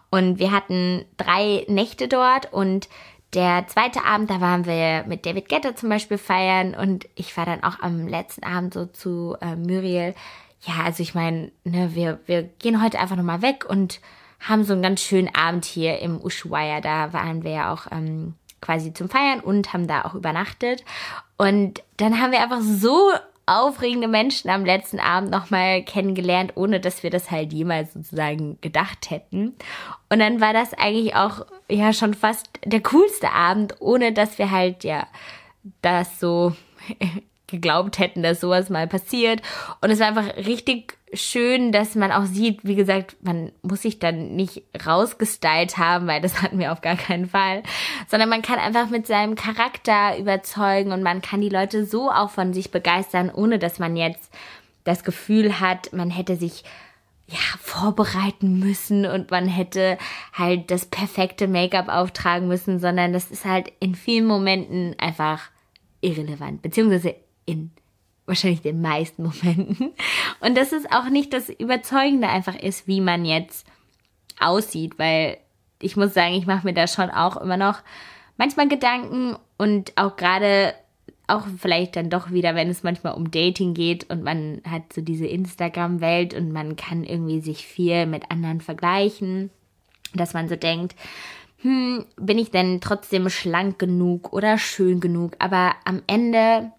und 0.10 0.40
wir 0.40 0.52
hatten 0.52 1.06
drei 1.18 1.66
Nächte 1.68 2.08
dort 2.08 2.52
und 2.52 2.90
der 3.36 3.68
zweite 3.68 4.06
Abend, 4.06 4.30
da 4.30 4.42
waren 4.42 4.66
wir 4.66 5.06
mit 5.08 5.26
David 5.26 5.50
Getter 5.50 5.76
zum 5.76 5.90
Beispiel 5.90 6.18
feiern 6.18 6.74
und 6.74 7.08
ich 7.16 7.36
war 7.38 7.46
dann 7.46 7.64
auch 7.64 7.80
am 7.80 8.08
letzten 8.08 8.44
Abend 8.44 8.74
so 8.74 8.86
zu 8.88 9.36
äh, 9.42 9.56
Muriel 9.56 10.16
ja, 10.66 10.84
also 10.84 11.04
ich 11.04 11.14
meine, 11.14 11.52
ne, 11.64 11.94
wir, 11.94 12.20
wir 12.26 12.44
gehen 12.44 12.82
heute 12.82 13.00
einfach 13.00 13.16
nochmal 13.16 13.42
weg 13.42 13.66
und 13.68 14.00
haben 14.40 14.64
so 14.64 14.74
einen 14.74 14.82
ganz 14.82 15.02
schönen 15.02 15.34
Abend 15.36 15.66
hier 15.66 16.00
im 16.00 16.22
Ushuaia. 16.22 16.82
Da 16.82 17.14
waren 17.14 17.44
wir 17.44 17.52
ja 17.52 17.74
auch 17.74 17.88
ähm, 17.92 18.36
quasi 18.62 18.94
zum 18.94 19.10
Feiern 19.10 19.40
und 19.40 19.74
haben 19.74 19.88
da 19.88 20.04
auch 20.04 20.16
übernachtet. 20.16 20.84
Und 21.38 21.84
dann 21.98 22.20
haben 22.20 22.32
wir 22.32 22.42
einfach 22.42 22.62
so 22.62 23.12
aufregende 23.46 24.08
Menschen 24.08 24.50
am 24.50 24.64
letzten 24.64 25.00
Abend 25.00 25.30
nochmal 25.30 25.84
kennengelernt, 25.84 26.54
ohne 26.56 26.80
dass 26.80 27.04
wir 27.04 27.10
das 27.10 27.30
halt 27.30 27.52
jemals 27.52 27.94
sozusagen 27.94 28.58
gedacht 28.62 29.10
hätten. 29.10 29.54
Und 30.10 30.20
dann 30.20 30.40
war 30.40 30.54
das 30.54 30.74
eigentlich 30.74 31.16
auch 31.16 31.46
ja 31.70 31.92
schon 31.92 32.14
fast 32.14 32.48
der 32.64 32.82
coolste 32.82 33.32
Abend, 33.32 33.82
ohne 33.82 34.14
dass 34.14 34.38
wir 34.38 34.50
halt 34.50 34.86
ja 34.86 35.08
das 35.82 36.22
so 36.22 36.54
geglaubt 37.54 38.00
hätten, 38.00 38.24
dass 38.24 38.42
sowas 38.42 38.70
mal 38.70 38.88
passiert. 38.88 39.42
Und 39.82 39.92
es 39.92 40.00
war 40.00 40.08
einfach 40.08 40.36
richtig 40.36 40.98
schön, 41.14 41.72
dass 41.72 41.96
man 41.96 42.12
auch 42.12 42.26
sieht, 42.26 42.66
wie 42.66 42.76
gesagt, 42.76 43.16
man 43.22 43.52
muss 43.62 43.84
sich 43.84 44.00
dann 44.00 44.36
nicht 44.36 44.64
rausgestylt 44.86 45.78
haben, 45.78 46.08
weil 46.08 46.22
das 46.22 46.42
hatten 46.42 46.60
wir 46.60 46.72
auf 46.72 46.82
gar 46.82 46.98
keinen 46.98 47.30
Fall, 47.30 47.64
sondern 48.10 48.30
man 48.30 48.42
kann 48.42 48.60
einfach 48.60 48.90
mit 48.90 49.08
seinem 49.08 49.36
Charakter 49.36 50.18
überzeugen 50.18 50.92
und 50.92 51.04
man 51.04 51.22
kann 51.22 51.42
die 51.42 51.50
Leute 51.50 51.86
so 51.86 52.12
auch 52.12 52.32
von 52.32 52.54
sich 52.54 52.72
begeistern, 52.72 53.32
ohne 53.34 53.60
dass 53.60 53.80
man 53.80 53.96
jetzt 53.96 54.34
das 54.84 55.04
Gefühl 55.04 55.60
hat, 55.60 55.94
man 55.94 56.10
hätte 56.10 56.36
sich 56.36 56.64
ja, 57.28 57.38
vorbereiten 57.60 58.60
müssen 58.60 59.06
und 59.06 59.32
man 59.32 59.48
hätte 59.48 59.98
halt 60.34 60.70
das 60.72 60.86
perfekte 60.86 61.48
Make-up 61.48 61.88
auftragen 61.88 62.48
müssen, 62.48 62.80
sondern 62.80 63.14
das 63.14 63.32
ist 63.32 63.46
halt 63.46 63.72
in 63.80 63.96
vielen 63.96 64.26
Momenten 64.26 64.96
einfach 65.00 65.50
irrelevant, 66.02 66.62
beziehungsweise 66.62 67.16
in 67.46 67.72
wahrscheinlich 68.26 68.62
den 68.62 68.82
meisten 68.82 69.24
Momenten. 69.24 69.94
Und 70.40 70.56
dass 70.56 70.72
es 70.72 70.90
auch 70.92 71.10
nicht 71.10 71.34
das 71.34 71.50
Überzeugende 71.50 72.30
einfach 72.30 72.56
ist, 72.56 72.88
wie 72.88 73.02
man 73.02 73.26
jetzt 73.26 73.68
aussieht, 74.40 74.98
weil 74.98 75.38
ich 75.82 75.96
muss 75.96 76.14
sagen, 76.14 76.34
ich 76.34 76.46
mache 76.46 76.66
mir 76.66 76.74
da 76.74 76.88
schon 76.88 77.10
auch 77.10 77.38
immer 77.38 77.58
noch 77.58 77.80
manchmal 78.38 78.68
Gedanken 78.68 79.36
und 79.58 79.94
auch 79.98 80.16
gerade 80.16 80.74
auch 81.28 81.46
vielleicht 81.58 81.96
dann 81.96 82.10
doch 82.10 82.32
wieder, 82.32 82.56
wenn 82.56 82.70
es 82.70 82.84
manchmal 82.84 83.14
um 83.14 83.32
Dating 83.32 83.74
geht 83.74 84.10
und 84.10 84.24
man 84.24 84.62
hat 84.70 84.92
so 84.94 85.02
diese 85.02 85.26
Instagram-Welt 85.26 86.34
und 86.34 86.52
man 86.52 86.76
kann 86.76 87.04
irgendwie 87.04 87.40
sich 87.40 87.66
viel 87.66 88.06
mit 88.06 88.30
anderen 88.30 88.60
vergleichen, 88.60 89.50
dass 90.14 90.34
man 90.34 90.50
so 90.50 90.56
denkt, 90.56 90.96
hm, 91.62 92.06
bin 92.18 92.38
ich 92.38 92.52
denn 92.52 92.82
trotzdem 92.82 93.30
schlank 93.30 93.80
genug 93.80 94.34
oder 94.34 94.58
schön 94.58 95.00
genug? 95.00 95.36
Aber 95.40 95.76
am 95.86 96.02
Ende 96.08 96.72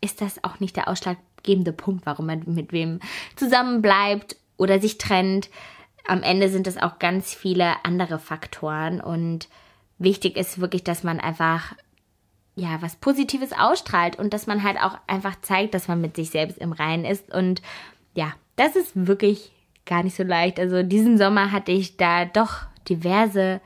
ist 0.00 0.20
das 0.20 0.42
auch 0.44 0.60
nicht 0.60 0.76
der 0.76 0.88
ausschlaggebende 0.88 1.72
Punkt, 1.72 2.06
warum 2.06 2.26
man 2.26 2.42
mit 2.46 2.72
wem 2.72 3.00
zusammenbleibt 3.36 4.36
oder 4.56 4.80
sich 4.80 4.98
trennt. 4.98 5.50
Am 6.06 6.22
Ende 6.22 6.48
sind 6.48 6.66
es 6.66 6.76
auch 6.76 6.98
ganz 6.98 7.34
viele 7.34 7.84
andere 7.84 8.18
Faktoren 8.18 9.00
und 9.00 9.48
wichtig 9.98 10.36
ist 10.36 10.60
wirklich, 10.60 10.84
dass 10.84 11.02
man 11.02 11.20
einfach 11.20 11.74
ja, 12.56 12.80
was 12.80 12.96
Positives 12.96 13.52
ausstrahlt 13.52 14.16
und 14.16 14.32
dass 14.32 14.46
man 14.46 14.62
halt 14.62 14.78
auch 14.80 14.98
einfach 15.06 15.40
zeigt, 15.40 15.74
dass 15.74 15.88
man 15.88 16.00
mit 16.00 16.14
sich 16.14 16.30
selbst 16.30 16.58
im 16.58 16.72
Reinen 16.72 17.04
ist. 17.04 17.32
Und 17.34 17.62
ja, 18.14 18.32
das 18.56 18.76
ist 18.76 18.92
wirklich 18.94 19.50
gar 19.86 20.02
nicht 20.02 20.14
so 20.14 20.22
leicht. 20.22 20.60
Also 20.60 20.82
diesen 20.82 21.18
Sommer 21.18 21.50
hatte 21.50 21.72
ich 21.72 21.96
da 21.96 22.24
doch 22.24 22.60
diverse 22.88 23.60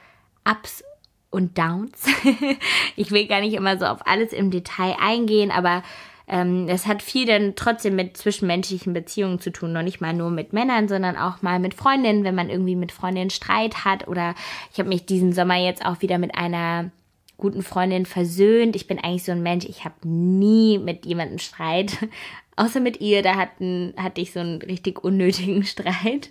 Ups 0.48 0.82
und 1.30 1.58
Downs. 1.58 2.06
ich 2.96 3.10
will 3.10 3.26
gar 3.26 3.40
nicht 3.40 3.54
immer 3.54 3.78
so 3.78 3.84
auf 3.84 4.06
alles 4.06 4.32
im 4.32 4.50
Detail 4.50 4.96
eingehen, 4.98 5.50
aber 5.50 5.82
ähm, 6.28 6.68
es 6.68 6.86
hat 6.86 7.02
viel 7.02 7.26
dann 7.26 7.54
trotzdem 7.56 7.96
mit 7.96 8.16
zwischenmenschlichen 8.16 8.92
Beziehungen 8.92 9.40
zu 9.40 9.50
tun. 9.50 9.72
Noch 9.72 9.82
nicht 9.82 10.00
mal 10.00 10.12
nur 10.12 10.30
mit 10.30 10.52
Männern, 10.52 10.86
sondern 10.86 11.16
auch 11.16 11.40
mal 11.40 11.58
mit 11.58 11.74
Freundinnen, 11.74 12.24
wenn 12.24 12.34
man 12.34 12.50
irgendwie 12.50 12.76
mit 12.76 12.92
Freundinnen 12.92 13.30
Streit 13.30 13.84
hat. 13.84 14.08
Oder 14.08 14.34
ich 14.72 14.78
habe 14.78 14.90
mich 14.90 15.06
diesen 15.06 15.32
Sommer 15.32 15.56
jetzt 15.56 15.84
auch 15.84 16.02
wieder 16.02 16.18
mit 16.18 16.34
einer 16.36 16.90
guten 17.38 17.62
Freundin 17.62 18.04
versöhnt. 18.04 18.76
Ich 18.76 18.86
bin 18.86 18.98
eigentlich 18.98 19.24
so 19.24 19.32
ein 19.32 19.42
Mensch, 19.42 19.64
ich 19.64 19.84
habe 19.84 20.06
nie 20.06 20.78
mit 20.78 21.06
jemandem 21.06 21.38
Streit. 21.38 21.96
Außer 22.56 22.80
mit 22.80 23.00
ihr, 23.00 23.22
da 23.22 23.36
hatten, 23.36 23.94
hatte 23.96 24.20
ich 24.20 24.32
so 24.32 24.40
einen 24.40 24.60
richtig 24.60 25.02
unnötigen 25.02 25.62
Streit. 25.64 26.30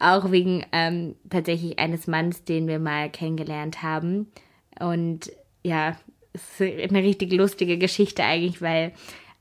Auch 0.00 0.32
wegen 0.32 0.64
ähm, 0.72 1.14
tatsächlich 1.30 1.78
eines 1.78 2.06
Manns, 2.06 2.42
den 2.42 2.66
wir 2.66 2.78
mal 2.78 3.10
kennengelernt 3.10 3.82
haben. 3.82 4.32
Und 4.80 5.30
ja, 5.62 5.96
es 6.32 6.60
ist 6.60 6.90
eine 6.90 7.02
richtig 7.02 7.32
lustige 7.32 7.78
Geschichte 7.78 8.24
eigentlich, 8.24 8.62
weil 8.62 8.92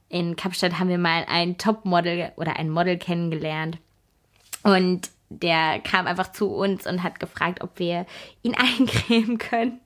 in 0.10 0.36
Kapstadt 0.36 0.80
haben 0.80 0.90
wir 0.90 0.98
mal 0.98 1.26
ein 1.28 1.58
Topmodel 1.58 2.32
oder 2.38 2.58
ein 2.58 2.70
Model 2.70 2.98
kennengelernt. 2.98 3.78
Und 4.64 5.10
der 5.30 5.80
kam 5.80 6.08
einfach 6.08 6.32
zu 6.32 6.50
uns 6.50 6.88
und 6.88 7.04
hat 7.04 7.20
gefragt, 7.20 7.62
ob 7.62 7.80
wir 7.80 8.06
ihn 8.44 8.56
eincremen 8.80 9.38
können. 9.38 9.80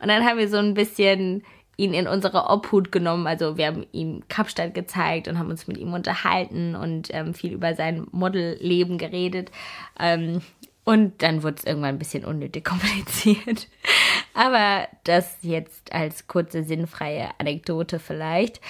Und 0.00 0.08
dann 0.08 0.24
haben 0.24 0.38
wir 0.38 0.48
so 0.48 0.58
ein 0.58 0.74
bisschen 0.74 1.44
ihn 1.76 1.94
in 1.94 2.06
unsere 2.06 2.48
Obhut 2.50 2.92
genommen. 2.92 3.26
Also 3.26 3.56
wir 3.56 3.66
haben 3.66 3.86
ihm 3.92 4.22
Kapstadt 4.28 4.74
gezeigt 4.74 5.28
und 5.28 5.38
haben 5.38 5.50
uns 5.50 5.66
mit 5.66 5.78
ihm 5.78 5.92
unterhalten 5.92 6.74
und 6.74 7.08
ähm, 7.12 7.34
viel 7.34 7.52
über 7.52 7.74
sein 7.74 8.06
Modelleben 8.12 8.98
geredet. 8.98 9.50
Ähm, 9.98 10.42
und 10.84 11.22
dann 11.22 11.42
wurde 11.42 11.56
es 11.58 11.64
irgendwann 11.64 11.94
ein 11.94 11.98
bisschen 11.98 12.24
unnötig 12.24 12.64
kompliziert. 12.68 13.68
Aber 14.34 14.88
das 15.04 15.38
jetzt 15.42 15.92
als 15.92 16.26
kurze 16.26 16.64
sinnfreie 16.64 17.30
Anekdote 17.38 17.98
vielleicht. 17.98 18.60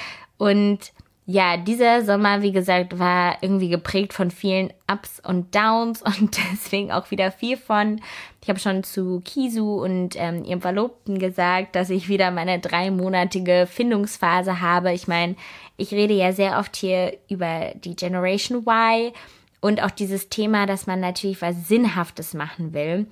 Und 0.42 0.92
ja, 1.24 1.56
dieser 1.56 2.04
Sommer, 2.04 2.42
wie 2.42 2.50
gesagt, 2.50 2.98
war 2.98 3.36
irgendwie 3.42 3.68
geprägt 3.68 4.12
von 4.12 4.32
vielen 4.32 4.72
Ups 4.90 5.22
und 5.24 5.54
Downs 5.54 6.02
und 6.20 6.36
deswegen 6.36 6.90
auch 6.90 7.12
wieder 7.12 7.30
viel 7.30 7.56
von. 7.56 8.00
Ich 8.42 8.48
habe 8.48 8.58
schon 8.58 8.82
zu 8.82 9.20
Kisu 9.24 9.80
und 9.80 10.16
ähm, 10.16 10.42
ihrem 10.42 10.60
Verlobten 10.60 11.20
gesagt, 11.20 11.76
dass 11.76 11.90
ich 11.90 12.08
wieder 12.08 12.32
meine 12.32 12.58
dreimonatige 12.58 13.68
Findungsphase 13.70 14.60
habe. 14.60 14.92
Ich 14.92 15.06
meine, 15.06 15.36
ich 15.76 15.92
rede 15.92 16.14
ja 16.14 16.32
sehr 16.32 16.58
oft 16.58 16.74
hier 16.74 17.16
über 17.28 17.70
die 17.76 17.94
Generation 17.94 18.66
Y 18.66 19.12
und 19.60 19.80
auch 19.80 19.92
dieses 19.92 20.28
Thema, 20.28 20.66
dass 20.66 20.88
man 20.88 20.98
natürlich 20.98 21.40
was 21.40 21.68
Sinnhaftes 21.68 22.34
machen 22.34 22.72
will. 22.74 23.06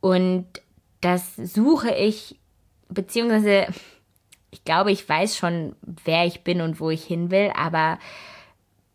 Und 0.00 0.46
das 1.02 1.36
suche 1.36 1.94
ich, 1.94 2.36
beziehungsweise 2.88 3.66
ich 4.50 4.64
glaube, 4.64 4.92
ich 4.92 5.08
weiß 5.08 5.36
schon, 5.36 5.76
wer 6.04 6.26
ich 6.26 6.42
bin 6.42 6.60
und 6.60 6.80
wo 6.80 6.90
ich 6.90 7.04
hin 7.04 7.30
will, 7.30 7.52
aber 7.56 7.98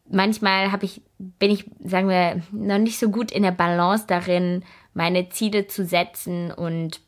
manchmal 0.10 0.72
habe 0.72 0.86
ich, 0.86 1.02
bin 1.18 1.52
ich, 1.52 1.66
sagen 1.84 2.10
wir, 2.10 2.42
noch 2.52 2.78
nicht 2.78 3.00
so 3.00 3.10
gut 3.10 3.32
in 3.32 3.44
der 3.44 3.52
Balance 3.52 4.06
darin, 4.08 4.64
meine 4.94 5.30
Ziele 5.30 5.68
zu 5.68 5.86
setzen 5.86 6.52
und 6.52 7.02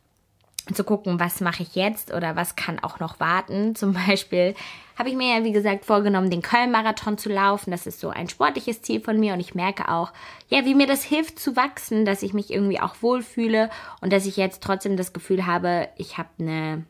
zu 0.73 0.83
gucken, 0.83 1.19
was 1.19 1.39
mache 1.39 1.63
ich 1.63 1.75
jetzt 1.75 2.13
oder 2.13 2.35
was 2.35 2.57
kann 2.57 2.79
auch 2.79 2.99
noch 2.99 3.19
warten. 3.19 3.75
Zum 3.75 3.93
Beispiel 3.93 4.55
habe 4.97 5.09
ich 5.09 5.15
mir 5.15 5.37
ja, 5.37 5.43
wie 5.43 5.51
gesagt, 5.51 5.85
vorgenommen, 5.85 6.29
den 6.29 6.41
Köln-Marathon 6.41 7.17
zu 7.17 7.29
laufen. 7.29 7.71
Das 7.71 7.87
ist 7.87 7.99
so 7.99 8.09
ein 8.09 8.29
sportliches 8.29 8.81
Ziel 8.81 8.99
von 8.99 9.19
mir 9.19 9.33
und 9.33 9.39
ich 9.39 9.55
merke 9.55 9.89
auch, 9.89 10.11
ja, 10.49 10.65
wie 10.65 10.75
mir 10.75 10.87
das 10.87 11.03
hilft 11.03 11.39
zu 11.39 11.55
wachsen, 11.55 12.03
dass 12.03 12.23
ich 12.23 12.33
mich 12.33 12.51
irgendwie 12.51 12.79
auch 12.79 12.95
wohlfühle 13.01 13.69
und 14.01 14.11
dass 14.11 14.25
ich 14.25 14.37
jetzt 14.37 14.63
trotzdem 14.63 14.97
das 14.97 15.13
Gefühl 15.13 15.45
habe, 15.45 15.87
ich 15.97 16.17
habe 16.17 16.29
eine 16.39 16.83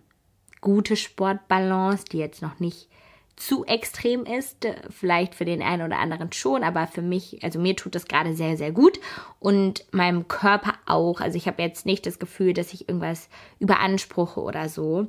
gute 0.67 0.97
Sportbalance, 0.97 2.03
die 2.11 2.17
jetzt 2.17 2.41
noch 2.41 2.59
nicht 2.59 2.89
zu 3.37 3.63
extrem 3.63 4.25
ist. 4.25 4.67
Vielleicht 4.89 5.33
für 5.33 5.45
den 5.45 5.61
einen 5.61 5.83
oder 5.83 5.97
anderen 5.97 6.33
schon, 6.33 6.61
aber 6.61 6.87
für 6.87 7.01
mich, 7.01 7.41
also 7.41 7.57
mir 7.57 7.77
tut 7.77 7.95
das 7.95 8.05
gerade 8.05 8.35
sehr, 8.35 8.57
sehr 8.57 8.73
gut 8.73 8.99
und 9.39 9.85
meinem 9.93 10.27
Körper 10.27 10.73
auch. 10.85 11.21
Also 11.21 11.37
ich 11.37 11.47
habe 11.47 11.61
jetzt 11.61 11.85
nicht 11.85 12.05
das 12.05 12.19
Gefühl, 12.19 12.53
dass 12.53 12.73
ich 12.73 12.89
irgendwas 12.89 13.29
überanspruche 13.59 14.41
oder 14.41 14.67
so. 14.67 15.07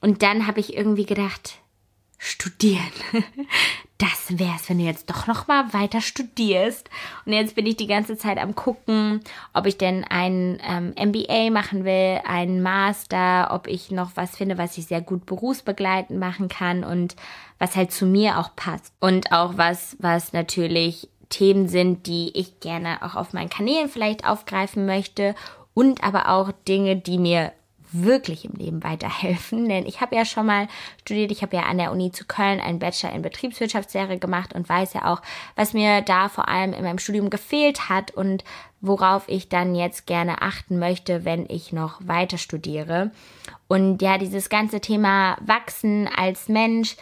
Und 0.00 0.24
dann 0.24 0.48
habe 0.48 0.58
ich 0.58 0.76
irgendwie 0.76 1.06
gedacht, 1.06 1.60
studieren. 2.18 2.82
Das 3.98 4.38
wär's, 4.38 4.68
wenn 4.68 4.78
du 4.78 4.84
jetzt 4.84 5.08
doch 5.08 5.26
noch 5.26 5.46
mal 5.46 5.72
weiter 5.72 6.02
studierst. 6.02 6.90
Und 7.24 7.32
jetzt 7.32 7.54
bin 7.54 7.64
ich 7.64 7.76
die 7.76 7.86
ganze 7.86 8.18
Zeit 8.18 8.36
am 8.36 8.54
gucken, 8.54 9.20
ob 9.54 9.64
ich 9.66 9.78
denn 9.78 10.04
ein 10.04 10.60
ähm, 10.68 10.92
MBA 10.98 11.50
machen 11.50 11.84
will, 11.84 12.20
einen 12.26 12.62
Master, 12.62 13.48
ob 13.52 13.66
ich 13.66 13.90
noch 13.90 14.10
was 14.14 14.36
finde, 14.36 14.58
was 14.58 14.76
ich 14.76 14.86
sehr 14.86 15.00
gut 15.00 15.24
berufsbegleitend 15.24 16.18
machen 16.20 16.48
kann 16.48 16.84
und 16.84 17.16
was 17.58 17.74
halt 17.74 17.90
zu 17.90 18.04
mir 18.04 18.38
auch 18.38 18.54
passt. 18.54 18.92
Und 19.00 19.32
auch 19.32 19.56
was, 19.56 19.96
was 19.98 20.34
natürlich 20.34 21.08
Themen 21.30 21.66
sind, 21.68 22.06
die 22.06 22.32
ich 22.34 22.60
gerne 22.60 23.02
auch 23.02 23.14
auf 23.14 23.32
meinen 23.32 23.48
Kanälen 23.48 23.88
vielleicht 23.88 24.26
aufgreifen 24.26 24.84
möchte 24.84 25.34
und 25.72 26.04
aber 26.04 26.28
auch 26.28 26.52
Dinge, 26.68 26.96
die 26.96 27.18
mir 27.18 27.52
wirklich 27.92 28.44
im 28.44 28.52
Leben 28.52 28.82
weiterhelfen. 28.82 29.68
Denn 29.68 29.86
ich 29.86 30.00
habe 30.00 30.16
ja 30.16 30.24
schon 30.24 30.46
mal 30.46 30.68
studiert, 31.00 31.30
ich 31.30 31.42
habe 31.42 31.56
ja 31.56 31.62
an 31.64 31.78
der 31.78 31.92
Uni 31.92 32.12
zu 32.12 32.24
Köln 32.24 32.60
einen 32.60 32.78
Bachelor 32.78 33.12
in 33.12 33.22
Betriebswirtschaftslehre 33.22 34.18
gemacht 34.18 34.54
und 34.54 34.68
weiß 34.68 34.94
ja 34.94 35.12
auch, 35.12 35.22
was 35.54 35.72
mir 35.72 36.02
da 36.02 36.28
vor 36.28 36.48
allem 36.48 36.72
in 36.72 36.84
meinem 36.84 36.98
Studium 36.98 37.30
gefehlt 37.30 37.88
hat 37.88 38.10
und 38.12 38.44
worauf 38.80 39.28
ich 39.28 39.48
dann 39.48 39.74
jetzt 39.74 40.06
gerne 40.06 40.42
achten 40.42 40.78
möchte, 40.78 41.24
wenn 41.24 41.46
ich 41.48 41.72
noch 41.72 42.00
weiter 42.06 42.38
studiere. 42.38 43.10
Und 43.68 44.02
ja, 44.02 44.18
dieses 44.18 44.48
ganze 44.48 44.80
Thema 44.80 45.36
Wachsen 45.40 46.08
als 46.14 46.48
Mensch, 46.48 46.96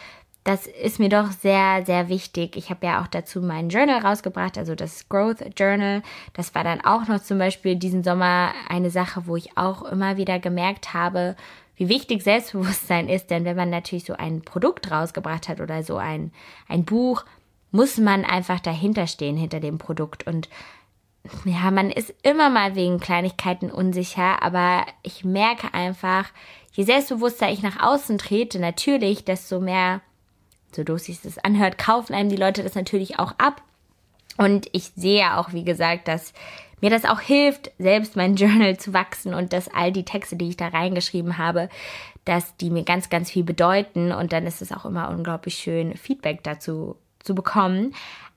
das 0.45 0.67
ist 0.67 0.99
mir 0.99 1.09
doch 1.09 1.31
sehr, 1.31 1.83
sehr 1.87 2.07
wichtig. 2.07 2.55
Ich 2.55 2.69
habe 2.69 2.85
ja 2.85 3.01
auch 3.01 3.07
dazu 3.07 3.41
mein 3.41 3.69
Journal 3.69 4.05
rausgebracht, 4.05 4.59
also 4.59 4.75
das 4.75 5.09
Growth 5.09 5.43
Journal. 5.57 6.03
Das 6.33 6.53
war 6.53 6.63
dann 6.63 6.81
auch 6.81 7.07
noch 7.07 7.23
zum 7.23 7.39
Beispiel 7.39 7.75
diesen 7.75 8.03
Sommer 8.03 8.51
eine 8.69 8.91
Sache, 8.91 9.25
wo 9.25 9.35
ich 9.35 9.57
auch 9.57 9.81
immer 9.81 10.17
wieder 10.17 10.37
gemerkt 10.37 10.93
habe, 10.93 11.35
wie 11.77 11.89
wichtig 11.89 12.21
Selbstbewusstsein 12.21 13.09
ist. 13.09 13.31
Denn 13.31 13.43
wenn 13.43 13.57
man 13.57 13.71
natürlich 13.71 14.05
so 14.05 14.13
ein 14.13 14.43
Produkt 14.43 14.91
rausgebracht 14.91 15.49
hat 15.49 15.61
oder 15.61 15.81
so 15.81 15.97
ein, 15.97 16.31
ein 16.69 16.85
Buch, 16.85 17.25
muss 17.71 17.97
man 17.97 18.23
einfach 18.23 18.59
dahinter 18.59 19.07
stehen, 19.07 19.37
hinter 19.37 19.59
dem 19.59 19.79
Produkt. 19.79 20.27
Und 20.27 20.47
ja, 21.43 21.71
man 21.71 21.89
ist 21.89 22.13
immer 22.21 22.51
mal 22.51 22.75
wegen 22.75 22.99
Kleinigkeiten 22.99 23.71
unsicher, 23.71 24.43
aber 24.43 24.85
ich 25.01 25.25
merke 25.25 25.73
einfach, 25.73 26.25
je 26.71 26.83
selbstbewusster 26.83 27.49
ich 27.49 27.63
nach 27.63 27.81
außen 27.81 28.19
trete, 28.19 28.59
natürlich, 28.59 29.25
desto 29.25 29.59
mehr 29.59 30.01
so 30.75 30.83
doof 30.83 30.99
sich 30.99 31.21
das 31.21 31.37
anhört, 31.37 31.77
kaufen 31.77 32.13
einem 32.13 32.29
die 32.29 32.35
Leute 32.35 32.63
das 32.63 32.75
natürlich 32.75 33.19
auch 33.19 33.33
ab. 33.37 33.61
Und 34.37 34.67
ich 34.73 34.91
sehe 34.95 35.37
auch, 35.37 35.53
wie 35.53 35.63
gesagt, 35.63 36.07
dass 36.07 36.33
mir 36.81 36.89
das 36.89 37.05
auch 37.05 37.19
hilft, 37.19 37.71
selbst 37.79 38.15
mein 38.15 38.35
Journal 38.35 38.77
zu 38.77 38.93
wachsen 38.93 39.33
und 39.33 39.53
dass 39.53 39.73
all 39.73 39.91
die 39.91 40.05
Texte, 40.05 40.35
die 40.35 40.49
ich 40.49 40.57
da 40.57 40.67
reingeschrieben 40.67 41.37
habe, 41.37 41.69
dass 42.25 42.57
die 42.57 42.69
mir 42.69 42.83
ganz, 42.83 43.09
ganz 43.09 43.31
viel 43.31 43.43
bedeuten. 43.43 44.11
Und 44.11 44.33
dann 44.33 44.45
ist 44.45 44.61
es 44.61 44.71
auch 44.71 44.85
immer 44.85 45.09
unglaublich 45.09 45.55
schön, 45.55 45.95
Feedback 45.95 46.43
dazu 46.43 46.97
zu 47.19 47.35
bekommen. 47.35 47.93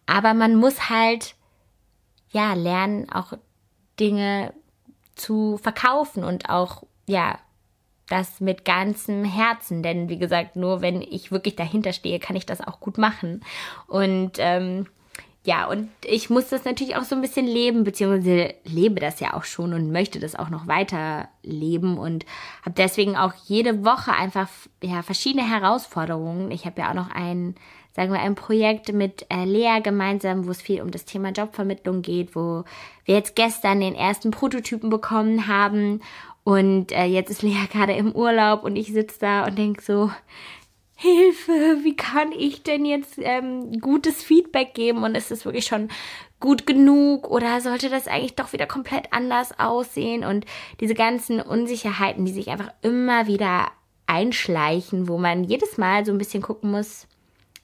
Aber 0.06 0.34
man 0.34 0.54
muss 0.56 0.88
halt, 0.88 1.34
ja, 2.30 2.54
lernen, 2.54 3.10
auch 3.10 3.34
Dinge 3.98 4.52
zu 5.14 5.58
verkaufen 5.58 6.22
und 6.24 6.48
auch, 6.48 6.84
ja, 7.06 7.38
das 8.08 8.40
mit 8.40 8.64
ganzem 8.64 9.24
Herzen, 9.24 9.82
denn 9.82 10.08
wie 10.08 10.18
gesagt, 10.18 10.56
nur 10.56 10.80
wenn 10.80 11.02
ich 11.02 11.30
wirklich 11.30 11.56
dahinter 11.56 11.92
stehe, 11.92 12.18
kann 12.18 12.36
ich 12.36 12.46
das 12.46 12.60
auch 12.60 12.80
gut 12.80 12.98
machen. 12.98 13.42
Und 13.86 14.32
ähm, 14.38 14.86
ja, 15.48 15.66
und 15.66 15.88
ich 16.04 16.28
muss 16.28 16.48
das 16.48 16.66
natürlich 16.66 16.96
auch 16.96 17.04
so 17.04 17.14
ein 17.14 17.22
bisschen 17.22 17.46
leben, 17.46 17.82
beziehungsweise 17.82 18.54
lebe 18.64 19.00
das 19.00 19.18
ja 19.20 19.32
auch 19.32 19.44
schon 19.44 19.72
und 19.72 19.90
möchte 19.90 20.20
das 20.20 20.34
auch 20.34 20.50
noch 20.50 20.66
weiter 20.66 21.28
leben 21.42 21.96
und 21.96 22.26
habe 22.60 22.74
deswegen 22.76 23.16
auch 23.16 23.32
jede 23.46 23.82
Woche 23.82 24.12
einfach 24.12 24.48
ja 24.82 25.02
verschiedene 25.02 25.48
Herausforderungen. 25.48 26.50
Ich 26.50 26.66
habe 26.66 26.82
ja 26.82 26.90
auch 26.90 26.94
noch 26.94 27.10
ein, 27.12 27.54
sagen 27.94 28.12
wir, 28.12 28.20
ein 28.20 28.34
Projekt 28.34 28.92
mit 28.92 29.24
äh, 29.30 29.46
Lea 29.46 29.80
gemeinsam, 29.82 30.46
wo 30.46 30.50
es 30.50 30.60
viel 30.60 30.82
um 30.82 30.90
das 30.90 31.06
Thema 31.06 31.30
Jobvermittlung 31.30 32.02
geht, 32.02 32.36
wo 32.36 32.64
wir 33.06 33.14
jetzt 33.14 33.34
gestern 33.34 33.80
den 33.80 33.94
ersten 33.94 34.32
Prototypen 34.32 34.90
bekommen 34.90 35.46
haben 35.46 36.02
und 36.48 36.92
äh, 36.92 37.04
jetzt 37.04 37.28
ist 37.28 37.42
Lea 37.42 37.66
gerade 37.70 37.92
im 37.92 38.12
Urlaub 38.12 38.64
und 38.64 38.76
ich 38.76 38.90
sitze 38.90 39.18
da 39.20 39.44
und 39.44 39.58
denk 39.58 39.82
so, 39.82 40.10
Hilfe, 40.94 41.80
wie 41.82 41.94
kann 41.94 42.32
ich 42.32 42.62
denn 42.62 42.86
jetzt 42.86 43.18
ähm, 43.18 43.78
gutes 43.82 44.22
Feedback 44.22 44.72
geben? 44.72 45.04
Und 45.04 45.14
ist 45.14 45.30
es 45.30 45.44
wirklich 45.44 45.66
schon 45.66 45.90
gut 46.40 46.66
genug 46.66 47.30
oder 47.30 47.60
sollte 47.60 47.90
das 47.90 48.08
eigentlich 48.08 48.34
doch 48.34 48.54
wieder 48.54 48.66
komplett 48.66 49.12
anders 49.12 49.58
aussehen? 49.58 50.24
Und 50.24 50.46
diese 50.80 50.94
ganzen 50.94 51.42
Unsicherheiten, 51.42 52.24
die 52.24 52.32
sich 52.32 52.48
einfach 52.48 52.72
immer 52.80 53.26
wieder 53.26 53.70
einschleichen, 54.06 55.06
wo 55.06 55.18
man 55.18 55.44
jedes 55.44 55.76
Mal 55.76 56.06
so 56.06 56.12
ein 56.12 56.18
bisschen 56.18 56.42
gucken 56.42 56.70
muss, 56.70 57.06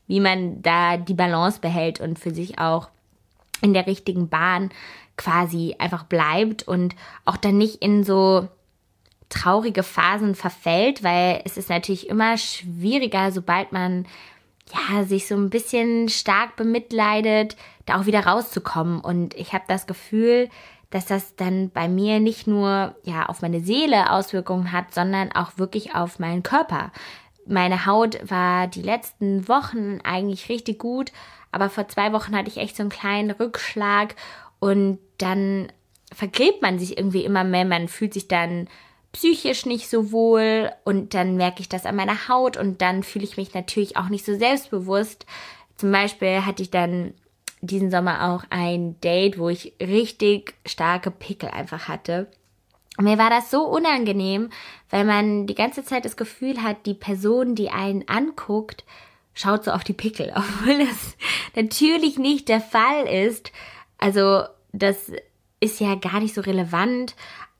wie 0.08 0.20
man 0.20 0.60
da 0.60 0.98
die 0.98 1.14
Balance 1.14 1.58
behält 1.58 2.02
und 2.02 2.18
für 2.18 2.34
sich 2.34 2.58
auch 2.58 2.90
in 3.62 3.72
der 3.72 3.86
richtigen 3.86 4.28
Bahn 4.28 4.68
quasi 5.16 5.74
einfach 5.78 6.04
bleibt 6.04 6.68
und 6.68 6.94
auch 7.24 7.38
dann 7.38 7.56
nicht 7.56 7.76
in 7.76 8.04
so 8.04 8.46
traurige 9.34 9.82
Phasen 9.82 10.34
verfällt, 10.34 11.02
weil 11.02 11.42
es 11.44 11.56
ist 11.56 11.68
natürlich 11.68 12.08
immer 12.08 12.38
schwieriger, 12.38 13.32
sobald 13.32 13.72
man 13.72 14.06
ja 14.72 15.04
sich 15.04 15.26
so 15.26 15.34
ein 15.34 15.50
bisschen 15.50 16.08
stark 16.08 16.56
bemitleidet, 16.56 17.56
da 17.86 18.00
auch 18.00 18.06
wieder 18.06 18.24
rauszukommen. 18.24 19.00
Und 19.00 19.34
ich 19.34 19.52
habe 19.52 19.64
das 19.68 19.86
Gefühl, 19.86 20.48
dass 20.90 21.06
das 21.06 21.34
dann 21.34 21.70
bei 21.70 21.88
mir 21.88 22.20
nicht 22.20 22.46
nur 22.46 22.94
ja 23.02 23.26
auf 23.26 23.42
meine 23.42 23.60
Seele 23.60 24.12
Auswirkungen 24.12 24.70
hat, 24.70 24.94
sondern 24.94 25.32
auch 25.32 25.58
wirklich 25.58 25.94
auf 25.94 26.18
meinen 26.18 26.44
Körper. 26.44 26.92
Meine 27.46 27.84
Haut 27.84 28.18
war 28.30 28.68
die 28.68 28.82
letzten 28.82 29.48
Wochen 29.48 29.98
eigentlich 30.04 30.48
richtig 30.48 30.78
gut, 30.78 31.12
aber 31.50 31.68
vor 31.68 31.88
zwei 31.88 32.12
Wochen 32.12 32.36
hatte 32.36 32.48
ich 32.48 32.58
echt 32.58 32.76
so 32.76 32.84
einen 32.84 32.90
kleinen 32.90 33.32
Rückschlag 33.32 34.14
und 34.60 34.98
dann 35.18 35.70
vergräbt 36.12 36.62
man 36.62 36.78
sich 36.78 36.96
irgendwie 36.96 37.24
immer 37.24 37.44
mehr. 37.44 37.64
Man 37.64 37.88
fühlt 37.88 38.14
sich 38.14 38.28
dann 38.28 38.68
psychisch 39.14 39.64
nicht 39.64 39.88
so 39.88 40.12
wohl 40.12 40.70
und 40.84 41.14
dann 41.14 41.36
merke 41.36 41.60
ich 41.60 41.68
das 41.68 41.86
an 41.86 41.96
meiner 41.96 42.28
Haut 42.28 42.56
und 42.56 42.82
dann 42.82 43.02
fühle 43.02 43.24
ich 43.24 43.36
mich 43.36 43.54
natürlich 43.54 43.96
auch 43.96 44.08
nicht 44.08 44.26
so 44.26 44.36
selbstbewusst. 44.36 45.24
Zum 45.76 45.90
Beispiel 45.90 46.44
hatte 46.44 46.62
ich 46.62 46.70
dann 46.70 47.14
diesen 47.60 47.90
Sommer 47.90 48.28
auch 48.30 48.44
ein 48.50 49.00
Date, 49.00 49.38
wo 49.38 49.48
ich 49.48 49.72
richtig 49.80 50.54
starke 50.66 51.10
Pickel 51.10 51.48
einfach 51.48 51.88
hatte. 51.88 52.28
Mir 52.98 53.16
war 53.16 53.30
das 53.30 53.50
so 53.50 53.64
unangenehm, 53.64 54.50
weil 54.90 55.04
man 55.04 55.46
die 55.46 55.54
ganze 55.54 55.84
Zeit 55.84 56.04
das 56.04 56.16
Gefühl 56.16 56.62
hat, 56.62 56.84
die 56.84 56.94
Person, 56.94 57.54
die 57.54 57.70
einen 57.70 58.08
anguckt, 58.08 58.84
schaut 59.32 59.64
so 59.64 59.70
auf 59.70 59.84
die 59.84 59.94
Pickel, 59.94 60.32
obwohl 60.36 60.86
das 60.86 61.16
natürlich 61.54 62.18
nicht 62.18 62.48
der 62.48 62.60
Fall 62.60 63.06
ist. 63.06 63.52
Also 63.98 64.42
das 64.72 65.12
ist 65.60 65.80
ja 65.80 65.94
gar 65.94 66.20
nicht 66.20 66.34
so 66.34 66.40
relevant, 66.40 67.14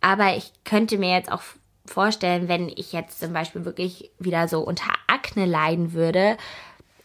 aber 0.04 0.36
ich 0.36 0.52
könnte 0.64 0.98
mir 0.98 1.14
jetzt 1.14 1.32
auch 1.32 1.40
vorstellen, 1.86 2.46
wenn 2.46 2.68
ich 2.68 2.92
jetzt 2.92 3.20
zum 3.20 3.32
Beispiel 3.32 3.64
wirklich 3.64 4.10
wieder 4.18 4.48
so 4.48 4.60
unter 4.60 4.92
Akne 5.06 5.46
leiden 5.46 5.94
würde, 5.94 6.36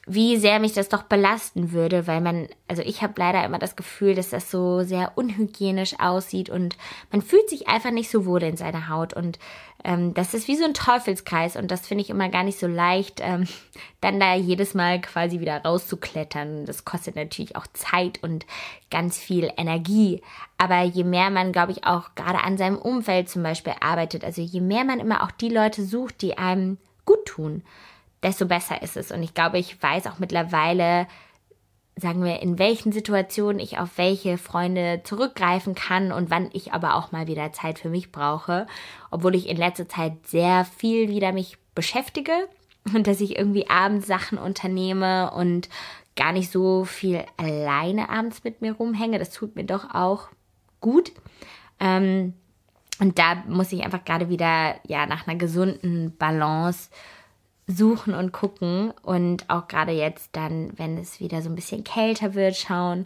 wie 0.09 0.37
sehr 0.37 0.59
mich 0.59 0.73
das 0.73 0.89
doch 0.89 1.03
belasten 1.03 1.71
würde, 1.71 2.07
weil 2.07 2.19
man, 2.19 2.47
also 2.67 2.81
ich 2.81 3.03
habe 3.03 3.13
leider 3.17 3.43
immer 3.45 3.59
das 3.59 3.75
Gefühl, 3.75 4.15
dass 4.15 4.29
das 4.29 4.49
so 4.49 4.81
sehr 4.81 5.11
unhygienisch 5.15 5.99
aussieht 5.99 6.49
und 6.49 6.77
man 7.11 7.21
fühlt 7.21 7.49
sich 7.49 7.67
einfach 7.67 7.91
nicht 7.91 8.09
so 8.09 8.25
wohl 8.25 8.41
in 8.41 8.57
seiner 8.57 8.89
Haut 8.89 9.13
und 9.13 9.37
ähm, 9.83 10.13
das 10.13 10.33
ist 10.33 10.47
wie 10.47 10.57
so 10.57 10.65
ein 10.65 10.73
Teufelskreis 10.73 11.55
und 11.55 11.69
das 11.69 11.87
finde 11.87 12.03
ich 12.03 12.09
immer 12.09 12.27
gar 12.29 12.43
nicht 12.43 12.59
so 12.59 12.67
leicht, 12.67 13.21
ähm, 13.23 13.47
dann 14.01 14.19
da 14.19 14.35
jedes 14.35 14.73
Mal 14.73 14.99
quasi 14.99 15.39
wieder 15.39 15.61
rauszuklettern. 15.63 16.65
Das 16.65 16.85
kostet 16.85 17.15
natürlich 17.15 17.55
auch 17.55 17.67
Zeit 17.67 18.21
und 18.23 18.45
ganz 18.89 19.17
viel 19.17 19.51
Energie. 19.57 20.21
Aber 20.57 20.81
je 20.81 21.03
mehr 21.03 21.29
man, 21.29 21.51
glaube 21.51 21.71
ich, 21.71 21.85
auch 21.85 22.15
gerade 22.15 22.43
an 22.43 22.57
seinem 22.57 22.77
Umfeld 22.77 23.29
zum 23.29 23.43
Beispiel 23.43 23.73
arbeitet, 23.79 24.25
also 24.25 24.41
je 24.41 24.61
mehr 24.61 24.83
man 24.83 24.99
immer 24.99 25.23
auch 25.23 25.31
die 25.31 25.49
Leute 25.49 25.85
sucht, 25.85 26.21
die 26.21 26.37
einem 26.37 26.77
gut 27.05 27.25
tun, 27.25 27.63
desto 28.23 28.45
besser 28.45 28.81
ist 28.81 28.97
es. 28.97 29.11
Und 29.11 29.23
ich 29.23 29.33
glaube, 29.33 29.59
ich 29.59 29.81
weiß 29.81 30.07
auch 30.07 30.19
mittlerweile, 30.19 31.07
sagen 31.95 32.23
wir, 32.23 32.41
in 32.41 32.59
welchen 32.59 32.91
Situationen 32.91 33.59
ich 33.59 33.77
auf 33.77 33.97
welche 33.97 34.37
Freunde 34.37 35.01
zurückgreifen 35.03 35.75
kann 35.75 36.11
und 36.11 36.29
wann 36.29 36.49
ich 36.53 36.73
aber 36.73 36.95
auch 36.95 37.11
mal 37.11 37.27
wieder 37.27 37.51
Zeit 37.51 37.79
für 37.79 37.89
mich 37.89 38.11
brauche. 38.11 38.67
Obwohl 39.11 39.35
ich 39.35 39.47
in 39.47 39.57
letzter 39.57 39.87
Zeit 39.87 40.27
sehr 40.27 40.65
viel 40.65 41.09
wieder 41.09 41.31
mich 41.31 41.57
beschäftige 41.75 42.33
und 42.93 43.07
dass 43.07 43.21
ich 43.21 43.37
irgendwie 43.37 43.69
abends 43.69 44.07
Sachen 44.07 44.37
unternehme 44.37 45.31
und 45.31 45.69
gar 46.15 46.31
nicht 46.31 46.51
so 46.51 46.85
viel 46.85 47.23
alleine 47.37 48.09
abends 48.09 48.43
mit 48.43 48.61
mir 48.61 48.73
rumhänge. 48.73 49.19
Das 49.19 49.31
tut 49.31 49.55
mir 49.55 49.63
doch 49.63 49.93
auch 49.93 50.27
gut. 50.81 51.11
Ähm, 51.79 52.33
und 52.99 53.17
da 53.17 53.35
muss 53.47 53.71
ich 53.71 53.83
einfach 53.83 54.03
gerade 54.03 54.29
wieder 54.29 54.75
ja 54.85 55.05
nach 55.05 55.27
einer 55.27 55.37
gesunden 55.37 56.15
Balance 56.17 56.89
suchen 57.69 58.15
und 58.15 58.31
gucken 58.31 58.91
und 59.03 59.49
auch 59.49 59.67
gerade 59.67 59.91
jetzt 59.91 60.29
dann, 60.33 60.71
wenn 60.77 60.97
es 60.97 61.19
wieder 61.19 61.41
so 61.41 61.49
ein 61.49 61.55
bisschen 61.55 61.83
kälter 61.83 62.33
wird, 62.33 62.55
schauen, 62.55 63.05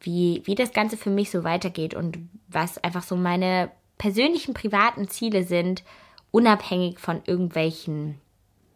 wie, 0.00 0.42
wie 0.44 0.54
das 0.54 0.72
Ganze 0.72 0.96
für 0.96 1.10
mich 1.10 1.30
so 1.30 1.44
weitergeht 1.44 1.94
und 1.94 2.18
was 2.48 2.82
einfach 2.84 3.02
so 3.02 3.16
meine 3.16 3.70
persönlichen 3.96 4.52
privaten 4.52 5.08
Ziele 5.08 5.44
sind, 5.44 5.82
unabhängig 6.30 6.98
von 6.98 7.22
irgendwelchen 7.24 8.20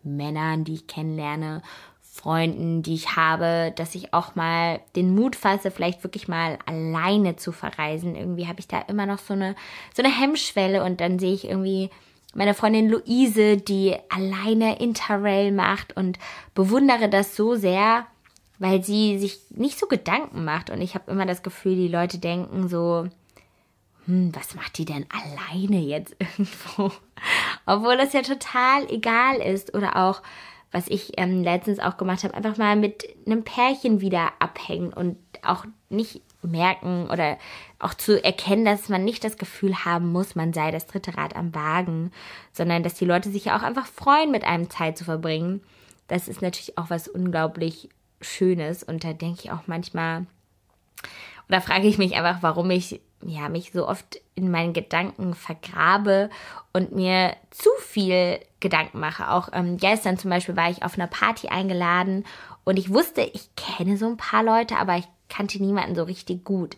Männern, 0.02 0.64
die 0.64 0.74
ich 0.74 0.86
kennenlerne, 0.86 1.62
Freunden, 2.02 2.82
die 2.82 2.94
ich 2.94 3.14
habe, 3.14 3.72
dass 3.76 3.94
ich 3.94 4.12
auch 4.14 4.34
mal 4.34 4.80
den 4.96 5.14
Mut 5.14 5.36
fasse, 5.36 5.70
vielleicht 5.70 6.02
wirklich 6.02 6.26
mal 6.28 6.58
alleine 6.66 7.36
zu 7.36 7.52
verreisen. 7.52 8.16
Irgendwie 8.16 8.48
habe 8.48 8.58
ich 8.58 8.66
da 8.66 8.80
immer 8.80 9.06
noch 9.06 9.18
so 9.18 9.34
eine, 9.34 9.54
so 9.94 10.02
eine 10.02 10.12
Hemmschwelle 10.12 10.82
und 10.82 11.00
dann 11.00 11.18
sehe 11.18 11.34
ich 11.34 11.46
irgendwie 11.46 11.90
meine 12.34 12.54
Freundin 12.54 12.88
Luise, 12.88 13.56
die 13.56 13.96
alleine 14.08 14.78
Interrail 14.80 15.52
macht 15.52 15.96
und 15.96 16.18
bewundere 16.54 17.08
das 17.08 17.34
so 17.34 17.56
sehr, 17.56 18.06
weil 18.58 18.84
sie 18.84 19.18
sich 19.18 19.40
nicht 19.50 19.78
so 19.78 19.86
Gedanken 19.86 20.44
macht. 20.44 20.70
Und 20.70 20.80
ich 20.80 20.94
habe 20.94 21.10
immer 21.10 21.26
das 21.26 21.42
Gefühl, 21.42 21.76
die 21.76 21.88
Leute 21.88 22.18
denken 22.18 22.68
so, 22.68 23.08
hm, 24.06 24.34
was 24.34 24.54
macht 24.54 24.78
die 24.78 24.84
denn 24.84 25.06
alleine 25.10 25.80
jetzt 25.80 26.14
irgendwo? 26.18 26.92
Obwohl 27.66 27.96
das 27.96 28.12
ja 28.12 28.22
total 28.22 28.88
egal 28.90 29.36
ist. 29.36 29.74
Oder 29.74 29.96
auch, 29.96 30.22
was 30.70 30.88
ich 30.88 31.12
ähm, 31.16 31.42
letztens 31.42 31.80
auch 31.80 31.96
gemacht 31.96 32.22
habe, 32.22 32.34
einfach 32.34 32.56
mal 32.56 32.76
mit 32.76 33.04
einem 33.26 33.42
Pärchen 33.42 34.00
wieder 34.00 34.32
abhängen 34.38 34.92
und 34.92 35.16
auch 35.42 35.64
nicht 35.88 36.22
merken 36.42 37.08
oder 37.10 37.38
auch 37.78 37.94
zu 37.94 38.22
erkennen, 38.22 38.64
dass 38.64 38.88
man 38.88 39.04
nicht 39.04 39.24
das 39.24 39.36
Gefühl 39.36 39.84
haben 39.84 40.12
muss, 40.12 40.34
man 40.34 40.52
sei 40.52 40.70
das 40.70 40.86
dritte 40.86 41.16
Rad 41.16 41.36
am 41.36 41.54
Wagen, 41.54 42.12
sondern 42.52 42.82
dass 42.82 42.94
die 42.94 43.04
Leute 43.04 43.30
sich 43.30 43.46
ja 43.46 43.58
auch 43.58 43.62
einfach 43.62 43.86
freuen, 43.86 44.30
mit 44.30 44.44
einem 44.44 44.70
Zeit 44.70 44.96
zu 44.96 45.04
verbringen. 45.04 45.62
Das 46.08 46.28
ist 46.28 46.42
natürlich 46.42 46.76
auch 46.78 46.90
was 46.90 47.08
unglaublich 47.08 47.88
Schönes 48.20 48.82
und 48.82 49.04
da 49.04 49.12
denke 49.12 49.40
ich 49.44 49.52
auch 49.52 49.62
manchmal 49.66 50.26
oder 51.48 51.60
frage 51.60 51.88
ich 51.88 51.98
mich 51.98 52.14
einfach, 52.14 52.42
warum 52.42 52.70
ich 52.70 53.00
ja 53.24 53.48
mich 53.48 53.72
so 53.72 53.88
oft 53.88 54.20
in 54.34 54.50
meinen 54.50 54.72
Gedanken 54.72 55.34
vergrabe 55.34 56.30
und 56.72 56.92
mir 56.92 57.34
zu 57.50 57.70
viel 57.80 58.38
Gedanken 58.60 59.00
mache. 59.00 59.30
Auch 59.30 59.48
ähm, 59.52 59.76
gestern 59.76 60.16
zum 60.16 60.30
Beispiel 60.30 60.56
war 60.56 60.70
ich 60.70 60.84
auf 60.84 60.94
einer 60.94 61.08
Party 61.08 61.48
eingeladen 61.48 62.24
und 62.64 62.78
ich 62.78 62.92
wusste, 62.92 63.22
ich 63.22 63.50
kenne 63.56 63.96
so 63.96 64.06
ein 64.06 64.16
paar 64.16 64.44
Leute, 64.44 64.76
aber 64.76 64.96
ich 64.96 65.08
kannte 65.30 65.62
niemanden 65.62 65.94
so 65.94 66.02
richtig 66.02 66.44
gut. 66.44 66.76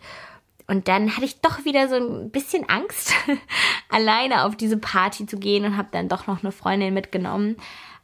Und 0.68 0.88
dann 0.88 1.14
hatte 1.16 1.24
ich 1.24 1.40
doch 1.40 1.64
wieder 1.64 1.88
so 1.88 1.96
ein 1.96 2.30
bisschen 2.30 2.68
Angst, 2.68 3.12
alleine 3.88 4.44
auf 4.44 4.56
diese 4.56 4.76
Party 4.76 5.26
zu 5.26 5.36
gehen 5.36 5.64
und 5.64 5.76
habe 5.76 5.88
dann 5.90 6.08
doch 6.08 6.26
noch 6.26 6.42
eine 6.42 6.52
Freundin 6.52 6.94
mitgenommen. 6.94 7.56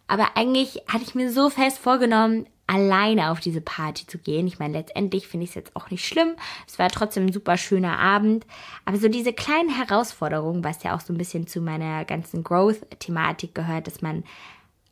Aber 0.08 0.36
eigentlich 0.36 0.82
hatte 0.88 1.04
ich 1.04 1.14
mir 1.14 1.30
so 1.30 1.50
fest 1.50 1.78
vorgenommen, 1.78 2.46
alleine 2.66 3.30
auf 3.30 3.40
diese 3.40 3.60
Party 3.60 4.06
zu 4.06 4.18
gehen. 4.18 4.46
Ich 4.46 4.58
meine, 4.58 4.74
letztendlich 4.74 5.26
finde 5.26 5.44
ich 5.44 5.50
es 5.50 5.54
jetzt 5.54 5.74
auch 5.74 5.90
nicht 5.90 6.06
schlimm. 6.06 6.34
Es 6.66 6.78
war 6.78 6.88
trotzdem 6.90 7.26
ein 7.26 7.32
super 7.32 7.56
schöner 7.56 7.98
Abend. 7.98 8.46
Aber 8.84 8.98
so 8.98 9.08
diese 9.08 9.32
kleinen 9.32 9.70
Herausforderungen, 9.70 10.64
was 10.64 10.82
ja 10.82 10.94
auch 10.94 11.00
so 11.00 11.12
ein 11.12 11.18
bisschen 11.18 11.46
zu 11.46 11.60
meiner 11.60 12.04
ganzen 12.04 12.44
Growth-Thematik 12.44 13.54
gehört, 13.54 13.86
dass 13.86 14.02
man 14.02 14.24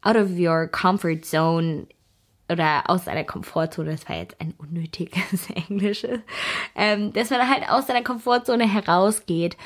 out 0.02 0.16
of 0.16 0.30
your 0.38 0.68
comfort 0.68 1.22
zone 1.22 1.86
oder 2.48 2.88
aus 2.88 3.04
seiner 3.06 3.24
Komfortzone, 3.24 3.90
das 3.92 4.08
war 4.08 4.16
jetzt 4.16 4.40
ein 4.40 4.54
unnötiges 4.58 5.50
Englisch, 5.68 6.06
ähm, 6.74 7.12
dass 7.12 7.30
man 7.30 7.48
halt 7.48 7.68
aus 7.68 7.86
seiner 7.86 8.02
Komfortzone 8.02 8.70
herausgeht, 8.72 9.56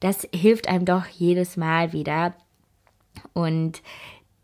das 0.00 0.26
hilft 0.34 0.68
einem 0.68 0.84
doch 0.84 1.06
jedes 1.06 1.56
Mal 1.56 1.92
wieder. 1.92 2.34
Und 3.32 3.82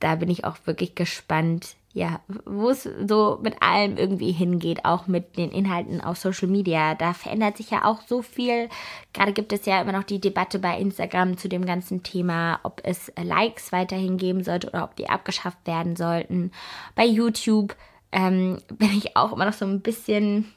da 0.01 0.17
bin 0.17 0.29
ich 0.29 0.45
auch 0.45 0.59
wirklich 0.67 0.95
gespannt, 0.95 1.77
ja, 1.97 2.21
wo 2.45 2.69
es 2.69 2.87
so 3.09 3.39
mit 3.41 3.63
allem 3.63 3.97
irgendwie 3.97 4.31
hingeht, 4.31 4.85
auch 4.85 5.07
mit 5.07 5.39
den 5.39 5.51
Inhalten 5.51 6.03
auf 6.03 6.19
Social 6.19 6.47
Media. 6.47 6.95
Da 6.95 7.15
verändert 7.15 7.57
sich 7.57 7.71
ja 7.71 7.87
auch 7.87 8.03
so 8.07 8.21
viel. 8.21 8.69
Gerade 9.15 9.33
gibt 9.33 9.51
es 9.55 9.65
ja 9.65 9.81
immer 9.81 9.93
noch 9.93 10.03
die 10.03 10.21
Debatte 10.21 10.59
bei 10.59 10.79
Instagram 10.79 11.39
zu 11.39 11.49
dem 11.49 11.65
ganzen 11.65 12.03
Thema, 12.03 12.61
ob 12.65 12.83
es 12.85 13.11
Likes 13.17 13.73
weiterhin 13.73 14.19
geben 14.19 14.45
sollte 14.45 14.69
oder 14.69 14.85
ob 14.85 14.95
die 14.97 15.09
abgeschafft 15.09 15.67
werden 15.67 15.97
sollten. 15.97 16.53
Bei 16.97 17.07
YouTube 17.07 17.75
ähm, 18.13 18.59
bin 18.75 18.91
ich 18.91 19.17
auch 19.17 19.33
immer 19.33 19.47
noch 19.47 19.55
so 19.55 19.65
ein 19.65 19.81
bisschen 19.81 20.53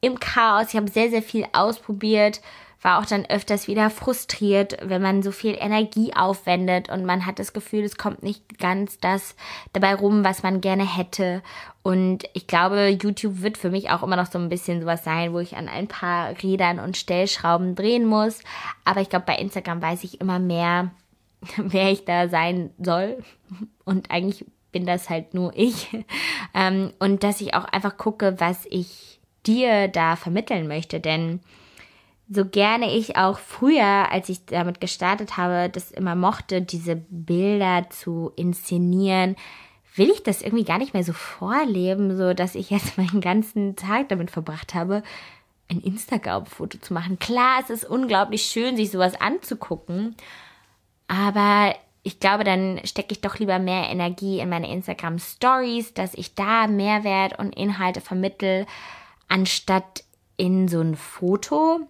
im 0.00 0.18
Chaos. 0.18 0.68
Ich 0.70 0.76
habe 0.76 0.88
sehr, 0.90 1.10
sehr 1.10 1.22
viel 1.22 1.46
ausprobiert 1.52 2.40
war 2.86 3.00
auch 3.00 3.04
dann 3.04 3.26
öfters 3.26 3.66
wieder 3.66 3.90
frustriert, 3.90 4.76
wenn 4.80 5.02
man 5.02 5.20
so 5.20 5.32
viel 5.32 5.56
Energie 5.58 6.14
aufwendet 6.14 6.88
und 6.88 7.04
man 7.04 7.26
hat 7.26 7.40
das 7.40 7.52
Gefühl, 7.52 7.82
es 7.82 7.98
kommt 7.98 8.22
nicht 8.22 8.60
ganz 8.60 9.00
das 9.00 9.34
dabei 9.72 9.96
rum, 9.96 10.22
was 10.22 10.44
man 10.44 10.60
gerne 10.60 10.86
hätte. 10.86 11.42
Und 11.82 12.28
ich 12.32 12.46
glaube, 12.46 12.86
YouTube 13.02 13.42
wird 13.42 13.58
für 13.58 13.70
mich 13.70 13.90
auch 13.90 14.04
immer 14.04 14.14
noch 14.14 14.30
so 14.30 14.38
ein 14.38 14.48
bisschen 14.48 14.80
sowas 14.80 15.02
sein, 15.02 15.32
wo 15.32 15.40
ich 15.40 15.56
an 15.56 15.68
ein 15.68 15.88
paar 15.88 16.30
Rädern 16.40 16.78
und 16.78 16.96
Stellschrauben 16.96 17.74
drehen 17.74 18.06
muss. 18.06 18.40
Aber 18.84 19.00
ich 19.00 19.08
glaube, 19.08 19.26
bei 19.26 19.34
Instagram 19.34 19.82
weiß 19.82 20.04
ich 20.04 20.20
immer 20.20 20.38
mehr, 20.38 20.92
wer 21.56 21.90
ich 21.90 22.04
da 22.04 22.28
sein 22.28 22.70
soll. 22.78 23.18
Und 23.84 24.12
eigentlich 24.12 24.44
bin 24.70 24.86
das 24.86 25.10
halt 25.10 25.34
nur 25.34 25.50
ich. 25.56 25.88
Ähm, 26.54 26.92
und 27.00 27.24
dass 27.24 27.40
ich 27.40 27.54
auch 27.54 27.64
einfach 27.64 27.96
gucke, 27.96 28.36
was 28.38 28.64
ich 28.70 29.18
dir 29.44 29.88
da 29.88 30.14
vermitteln 30.14 30.68
möchte. 30.68 31.00
Denn 31.00 31.40
so 32.28 32.44
gerne 32.44 32.92
ich 32.92 33.16
auch 33.16 33.38
früher, 33.38 34.10
als 34.10 34.28
ich 34.28 34.44
damit 34.46 34.80
gestartet 34.80 35.36
habe, 35.36 35.70
das 35.70 35.92
immer 35.92 36.14
mochte, 36.16 36.60
diese 36.60 36.96
Bilder 36.96 37.88
zu 37.90 38.32
inszenieren, 38.36 39.36
will 39.94 40.10
ich 40.10 40.22
das 40.22 40.42
irgendwie 40.42 40.64
gar 40.64 40.78
nicht 40.78 40.92
mehr 40.92 41.04
so 41.04 41.12
vorleben, 41.12 42.16
so 42.16 42.34
dass 42.34 42.54
ich 42.54 42.70
jetzt 42.70 42.98
meinen 42.98 43.20
ganzen 43.20 43.76
Tag 43.76 44.08
damit 44.08 44.30
verbracht 44.30 44.74
habe, 44.74 45.02
ein 45.68 45.80
Instagram-Foto 45.80 46.78
zu 46.78 46.94
machen. 46.94 47.18
Klar, 47.18 47.60
es 47.62 47.70
ist 47.70 47.84
unglaublich 47.84 48.42
schön, 48.42 48.76
sich 48.76 48.90
sowas 48.90 49.20
anzugucken, 49.20 50.16
aber 51.08 51.74
ich 52.02 52.20
glaube, 52.20 52.44
dann 52.44 52.80
stecke 52.84 53.12
ich 53.12 53.20
doch 53.20 53.38
lieber 53.38 53.58
mehr 53.58 53.88
Energie 53.90 54.38
in 54.38 54.48
meine 54.48 54.70
Instagram 54.70 55.18
Stories, 55.18 55.92
dass 55.92 56.14
ich 56.14 56.36
da 56.36 56.68
Mehrwert 56.68 57.38
und 57.38 57.56
Inhalte 57.56 58.00
vermittel, 58.00 58.66
anstatt 59.26 60.04
in 60.36 60.68
so 60.68 60.80
ein 60.80 60.94
Foto 60.94 61.80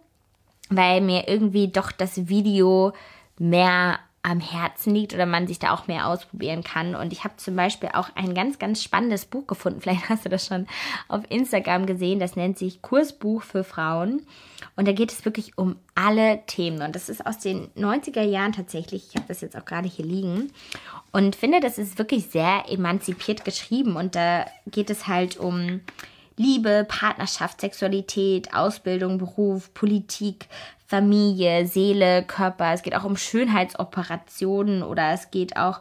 weil 0.68 1.00
mir 1.00 1.29
irgendwie 1.29 1.68
doch 1.68 1.92
das 1.92 2.29
Video 2.29 2.92
mehr 3.38 3.98
am 4.26 4.40
Herzen 4.40 4.92
liegt 4.92 5.14
oder 5.14 5.24
man 5.24 5.46
sich 5.46 5.61
da 5.61 5.72
auch 5.72 5.87
mehr 5.87 6.09
ausprobieren 6.09 6.64
kann. 6.64 6.96
Und 6.96 7.12
ich 7.12 7.22
habe 7.22 7.37
zum 7.37 7.55
Beispiel 7.55 7.90
auch 7.92 8.09
ein 8.16 8.35
ganz, 8.35 8.59
ganz 8.59 8.83
spannendes 8.83 9.24
Buch 9.24 9.46
gefunden. 9.46 9.81
Vielleicht 9.83 10.09
hast 10.09 10.24
du 10.24 10.29
das 10.29 10.46
schon 10.46 10.66
auf 11.07 11.22
Instagram 11.29 11.87
gesehen. 11.87 12.18
Das 12.18 12.35
nennt 12.35 12.59
sich 12.59 12.83
Kursbuch 12.83 13.42
für 13.42 13.62
Frauen. 13.62 14.26
Und 14.74 14.88
da 14.88 14.92
geht 14.92 15.12
es 15.12 15.24
wirklich 15.24 15.57
um 15.57 15.76
alle 15.94 16.40
Themen. 16.48 16.83
Und 16.83 16.96
das 16.96 17.09
ist 17.09 17.24
aus 17.24 17.38
den 17.38 17.68
90er 17.76 18.22
Jahren 18.22 18.52
tatsächlich. 18.52 19.07
Ich 19.09 19.14
habe 19.14 19.29
das 19.29 19.42
jetzt 19.42 19.57
auch 19.57 19.64
gerade 19.64 19.88
hier 19.88 20.05
liegen. 20.05 20.50
Und 21.12 21.37
finde, 21.37 21.61
das 21.61 21.79
ist 21.79 21.98
wirklich 21.98 22.26
sehr 22.26 22.64
emanzipiert 22.68 23.44
geschrieben. 23.44 23.94
Und 23.94 24.16
da 24.16 24.46
geht 24.66 24.90
es 24.90 25.07
halt 25.07 25.37
um 25.37 25.83
Liebe, 26.37 26.87
Partnerschaft, 26.88 27.61
Sexualität, 27.61 28.55
Ausbildung, 28.55 29.18
Beruf, 29.18 29.72
Politik, 29.75 30.46
Familie, 30.87 31.66
Seele, 31.66 32.22
Körper. 32.22 32.72
Es 32.72 32.83
geht 32.83 32.94
auch 32.94 33.05
um 33.05 33.16
Schönheitsoperationen 33.16 34.83
oder 34.83 35.12
es 35.12 35.31
geht 35.31 35.57
auch 35.57 35.81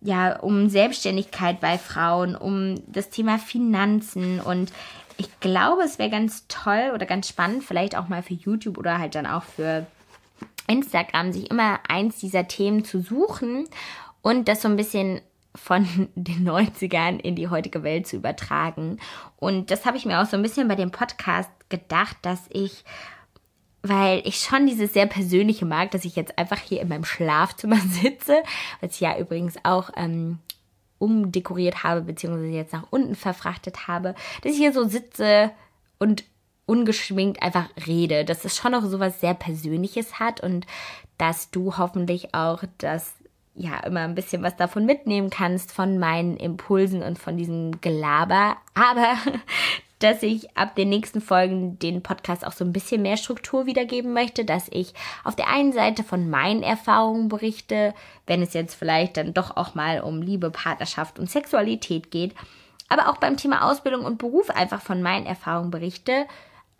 ja 0.00 0.38
um 0.40 0.68
Selbstständigkeit 0.68 1.60
bei 1.60 1.78
Frauen, 1.78 2.34
um 2.36 2.82
das 2.86 3.10
Thema 3.10 3.38
Finanzen 3.38 4.40
und 4.40 4.72
ich 5.16 5.40
glaube, 5.40 5.82
es 5.82 5.98
wäre 5.98 6.10
ganz 6.10 6.46
toll 6.48 6.90
oder 6.94 7.06
ganz 7.06 7.28
spannend, 7.28 7.62
vielleicht 7.62 7.96
auch 7.96 8.08
mal 8.08 8.22
für 8.22 8.34
YouTube 8.34 8.78
oder 8.78 8.98
halt 8.98 9.14
dann 9.14 9.26
auch 9.26 9.44
für 9.44 9.86
Instagram, 10.66 11.32
sich 11.32 11.50
immer 11.50 11.80
eins 11.88 12.18
dieser 12.18 12.48
Themen 12.48 12.84
zu 12.84 13.00
suchen 13.00 13.68
und 14.22 14.48
das 14.48 14.62
so 14.62 14.68
ein 14.68 14.76
bisschen 14.76 15.20
von 15.54 15.86
den 16.14 16.48
90ern 16.48 17.18
in 17.20 17.36
die 17.36 17.48
heutige 17.48 17.82
Welt 17.82 18.06
zu 18.06 18.16
übertragen. 18.16 18.98
Und 19.36 19.70
das 19.70 19.84
habe 19.84 19.96
ich 19.96 20.06
mir 20.06 20.20
auch 20.20 20.26
so 20.26 20.36
ein 20.36 20.42
bisschen 20.42 20.68
bei 20.68 20.76
dem 20.76 20.90
Podcast 20.90 21.50
gedacht, 21.68 22.16
dass 22.22 22.46
ich, 22.50 22.84
weil 23.82 24.22
ich 24.24 24.40
schon 24.40 24.66
dieses 24.66 24.92
sehr 24.92 25.06
persönliche 25.06 25.64
mag, 25.64 25.90
dass 25.90 26.04
ich 26.04 26.16
jetzt 26.16 26.38
einfach 26.38 26.58
hier 26.58 26.80
in 26.80 26.88
meinem 26.88 27.04
Schlafzimmer 27.04 27.76
sitze, 27.88 28.42
was 28.80 28.94
ich 28.94 29.00
ja 29.00 29.18
übrigens 29.18 29.56
auch 29.64 29.90
ähm, 29.96 30.38
umdekoriert 30.98 31.82
habe, 31.82 32.02
beziehungsweise 32.02 32.52
jetzt 32.52 32.72
nach 32.72 32.86
unten 32.90 33.16
verfrachtet 33.16 33.88
habe, 33.88 34.14
dass 34.42 34.52
ich 34.52 34.58
hier 34.58 34.72
so 34.72 34.84
sitze 34.84 35.50
und 35.98 36.24
ungeschminkt 36.64 37.42
einfach 37.42 37.68
rede, 37.86 38.24
dass 38.24 38.44
es 38.44 38.56
schon 38.56 38.72
noch 38.72 38.84
so 38.84 39.00
was 39.00 39.20
sehr 39.20 39.34
Persönliches 39.34 40.20
hat 40.20 40.40
und 40.40 40.66
dass 41.18 41.50
du 41.50 41.76
hoffentlich 41.76 42.34
auch 42.34 42.62
das 42.78 43.14
ja 43.54 43.80
immer 43.80 44.00
ein 44.00 44.14
bisschen 44.14 44.42
was 44.42 44.56
davon 44.56 44.86
mitnehmen 44.86 45.30
kannst, 45.30 45.72
von 45.72 45.98
meinen 45.98 46.36
Impulsen 46.36 47.02
und 47.02 47.18
von 47.18 47.36
diesem 47.36 47.80
Gelaber. 47.80 48.56
Aber 48.74 49.16
dass 50.02 50.22
ich 50.22 50.56
ab 50.56 50.74
den 50.74 50.88
nächsten 50.88 51.20
Folgen 51.20 51.78
den 51.78 52.02
Podcast 52.02 52.44
auch 52.44 52.52
so 52.52 52.64
ein 52.64 52.72
bisschen 52.72 53.02
mehr 53.02 53.16
Struktur 53.16 53.66
wiedergeben 53.66 54.12
möchte, 54.12 54.44
dass 54.44 54.66
ich 54.70 54.94
auf 55.22 55.36
der 55.36 55.48
einen 55.48 55.72
Seite 55.72 56.02
von 56.02 56.28
meinen 56.28 56.64
Erfahrungen 56.64 57.28
berichte, 57.28 57.94
wenn 58.26 58.42
es 58.42 58.52
jetzt 58.52 58.74
vielleicht 58.74 59.16
dann 59.16 59.32
doch 59.32 59.56
auch 59.56 59.74
mal 59.74 60.00
um 60.00 60.20
Liebe, 60.20 60.50
Partnerschaft 60.50 61.20
und 61.20 61.30
Sexualität 61.30 62.10
geht, 62.10 62.34
aber 62.88 63.08
auch 63.08 63.18
beim 63.18 63.36
Thema 63.36 63.70
Ausbildung 63.70 64.04
und 64.04 64.18
Beruf 64.18 64.50
einfach 64.50 64.82
von 64.82 65.02
meinen 65.02 65.24
Erfahrungen 65.24 65.70
berichte, 65.70 66.26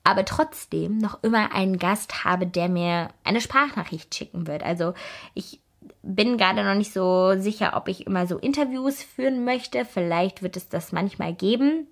aber 0.05 0.25
trotzdem 0.25 0.99
noch 0.99 1.23
immer 1.23 1.55
einen 1.55 1.79
Gast 1.79 2.25
habe, 2.25 2.47
der 2.47 2.69
mir 2.69 3.09
eine 3.23 3.41
Sprachnachricht 3.41 4.13
schicken 4.15 4.49
wird. 4.49 4.65
Also 4.65 4.95
ich 5.35 5.62
bin 6.03 6.37
gerade 6.37 6.65
noch 6.65 6.75
nicht 6.75 6.93
so 6.93 7.39
sicher, 7.39 7.73
ob 7.77 7.89
ich 7.89 8.07
immer 8.07 8.27
so 8.27 8.39
Interviews 8.39 9.03
führen 9.03 9.45
möchte. 9.45 9.85
Vielleicht 9.85 10.43
wird 10.43 10.57
es 10.57 10.69
das 10.69 10.93
manchmal 10.93 11.33
geben. 11.33 11.87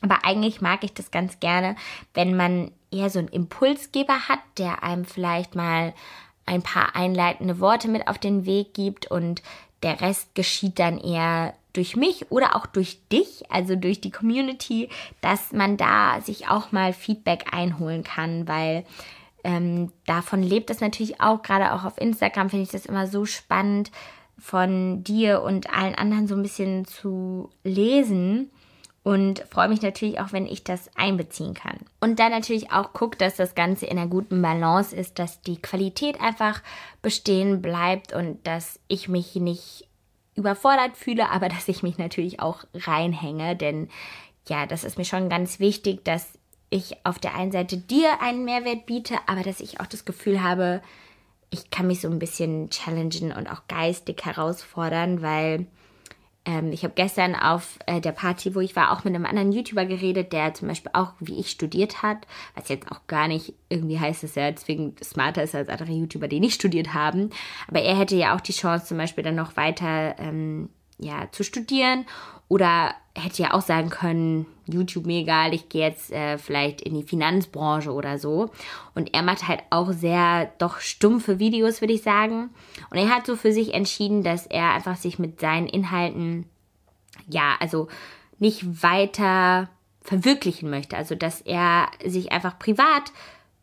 Aber 0.00 0.24
eigentlich 0.24 0.60
mag 0.60 0.82
ich 0.82 0.94
das 0.94 1.10
ganz 1.10 1.38
gerne, 1.38 1.76
wenn 2.14 2.36
man 2.36 2.72
eher 2.90 3.08
so 3.08 3.18
einen 3.18 3.28
Impulsgeber 3.28 4.28
hat, 4.28 4.40
der 4.58 4.82
einem 4.82 5.04
vielleicht 5.04 5.54
mal 5.54 5.94
ein 6.44 6.62
paar 6.62 6.96
einleitende 6.96 7.60
Worte 7.60 7.88
mit 7.88 8.08
auf 8.08 8.18
den 8.18 8.44
Weg 8.44 8.74
gibt 8.74 9.10
und 9.10 9.42
der 9.82 10.00
Rest 10.00 10.34
geschieht 10.34 10.78
dann 10.78 10.98
eher 10.98 11.54
durch 11.72 11.96
mich 11.96 12.30
oder 12.30 12.56
auch 12.56 12.66
durch 12.66 12.98
dich, 13.08 13.50
also 13.50 13.76
durch 13.76 14.00
die 14.00 14.10
Community, 14.10 14.88
dass 15.20 15.52
man 15.52 15.76
da 15.76 16.20
sich 16.20 16.48
auch 16.48 16.72
mal 16.72 16.92
Feedback 16.92 17.52
einholen 17.52 18.02
kann, 18.02 18.46
weil 18.46 18.84
ähm, 19.44 19.92
davon 20.06 20.42
lebt 20.42 20.70
es 20.70 20.80
natürlich 20.80 21.20
auch, 21.20 21.42
gerade 21.42 21.72
auch 21.72 21.84
auf 21.84 21.98
Instagram 21.98 22.50
finde 22.50 22.64
ich 22.64 22.70
das 22.70 22.86
immer 22.86 23.06
so 23.06 23.24
spannend, 23.24 23.90
von 24.42 25.04
dir 25.04 25.42
und 25.42 25.72
allen 25.72 25.94
anderen 25.94 26.26
so 26.26 26.34
ein 26.34 26.42
bisschen 26.42 26.84
zu 26.84 27.50
lesen. 27.62 28.50
Und 29.04 29.44
freue 29.50 29.68
mich 29.68 29.82
natürlich 29.82 30.20
auch, 30.20 30.32
wenn 30.32 30.46
ich 30.46 30.62
das 30.62 30.88
einbeziehen 30.96 31.54
kann. 31.54 31.78
Und 32.00 32.20
dann 32.20 32.30
natürlich 32.30 32.70
auch 32.70 32.92
guckt, 32.92 33.20
dass 33.20 33.34
das 33.34 33.56
Ganze 33.56 33.86
in 33.86 33.98
einer 33.98 34.06
guten 34.06 34.40
Balance 34.40 34.94
ist, 34.94 35.18
dass 35.18 35.42
die 35.42 35.60
Qualität 35.60 36.20
einfach 36.20 36.62
bestehen 37.02 37.62
bleibt 37.62 38.12
und 38.12 38.46
dass 38.46 38.78
ich 38.86 39.08
mich 39.08 39.34
nicht 39.34 39.88
überfordert 40.36 40.96
fühle, 40.96 41.30
aber 41.30 41.48
dass 41.48 41.68
ich 41.68 41.82
mich 41.82 41.98
natürlich 41.98 42.40
auch 42.40 42.64
reinhänge, 42.74 43.56
denn 43.56 43.88
ja, 44.48 44.66
das 44.66 44.82
ist 44.84 44.98
mir 44.98 45.04
schon 45.04 45.28
ganz 45.28 45.60
wichtig, 45.60 46.04
dass 46.04 46.38
ich 46.72 46.96
auf 47.04 47.18
der 47.18 47.34
einen 47.34 47.52
Seite 47.52 47.76
dir 47.76 48.20
einen 48.20 48.44
Mehrwert 48.44 48.86
biete, 48.86 49.16
aber 49.26 49.42
dass 49.42 49.60
ich 49.60 49.80
auch 49.80 49.86
das 49.86 50.04
Gefühl 50.04 50.42
habe, 50.42 50.80
ich 51.50 51.70
kann 51.70 51.86
mich 51.86 52.00
so 52.00 52.08
ein 52.08 52.18
bisschen 52.18 52.70
challengen 52.70 53.32
und 53.32 53.46
auch 53.46 53.68
geistig 53.68 54.24
herausfordern, 54.24 55.20
weil 55.20 55.66
ähm, 56.46 56.72
ich 56.72 56.82
habe 56.82 56.94
gestern 56.94 57.34
auf 57.34 57.78
äh, 57.86 58.00
der 58.00 58.12
Party, 58.12 58.54
wo 58.54 58.60
ich 58.60 58.74
war, 58.74 58.90
auch 58.90 59.04
mit 59.04 59.14
einem 59.14 59.26
anderen 59.26 59.52
YouTuber 59.52 59.84
geredet, 59.84 60.32
der 60.32 60.54
zum 60.54 60.68
Beispiel 60.68 60.90
auch 60.94 61.12
wie 61.20 61.38
ich 61.38 61.50
studiert 61.50 62.02
hat, 62.02 62.26
was 62.56 62.70
jetzt 62.70 62.90
auch 62.90 63.06
gar 63.06 63.28
nicht 63.28 63.52
irgendwie 63.68 64.00
heißt, 64.00 64.22
dass 64.22 64.36
er 64.36 64.50
deswegen 64.52 64.96
smarter 65.04 65.42
ist 65.42 65.54
als 65.54 65.68
andere 65.68 65.92
YouTuber, 65.92 66.26
die 66.26 66.40
nicht 66.40 66.54
studiert 66.54 66.94
haben. 66.94 67.30
Aber 67.68 67.82
er 67.82 67.98
hätte 67.98 68.16
ja 68.16 68.34
auch 68.34 68.40
die 68.40 68.52
Chance, 68.52 68.86
zum 68.86 68.96
Beispiel 68.96 69.22
dann 69.22 69.34
noch 69.34 69.56
weiter 69.56 70.18
ähm, 70.18 70.70
ja, 70.98 71.28
zu 71.32 71.44
studieren 71.44 72.06
oder 72.48 72.94
hätte 73.14 73.42
ja 73.42 73.54
auch 73.54 73.62
sagen 73.62 73.90
können, 73.90 74.46
YouTube 74.66 75.06
mir 75.06 75.20
egal, 75.20 75.52
ich 75.52 75.68
gehe 75.68 75.86
jetzt 75.86 76.12
äh, 76.12 76.38
vielleicht 76.38 76.80
in 76.80 76.94
die 76.94 77.02
Finanzbranche 77.02 77.92
oder 77.92 78.18
so. 78.18 78.50
Und 78.94 79.14
er 79.14 79.22
macht 79.22 79.48
halt 79.48 79.60
auch 79.70 79.92
sehr 79.92 80.50
doch 80.58 80.80
stumpfe 80.80 81.38
Videos, 81.38 81.80
würde 81.80 81.92
ich 81.92 82.02
sagen. 82.02 82.50
Und 82.90 82.98
er 82.98 83.10
hat 83.10 83.26
so 83.26 83.36
für 83.36 83.52
sich 83.52 83.74
entschieden, 83.74 84.22
dass 84.22 84.46
er 84.46 84.72
einfach 84.72 84.96
sich 84.96 85.18
mit 85.18 85.40
seinen 85.40 85.66
Inhalten, 85.66 86.46
ja, 87.28 87.56
also 87.60 87.88
nicht 88.38 88.82
weiter 88.82 89.68
verwirklichen 90.00 90.70
möchte. 90.70 90.96
Also 90.96 91.14
dass 91.14 91.40
er 91.40 91.88
sich 92.04 92.32
einfach 92.32 92.58
privat 92.58 93.12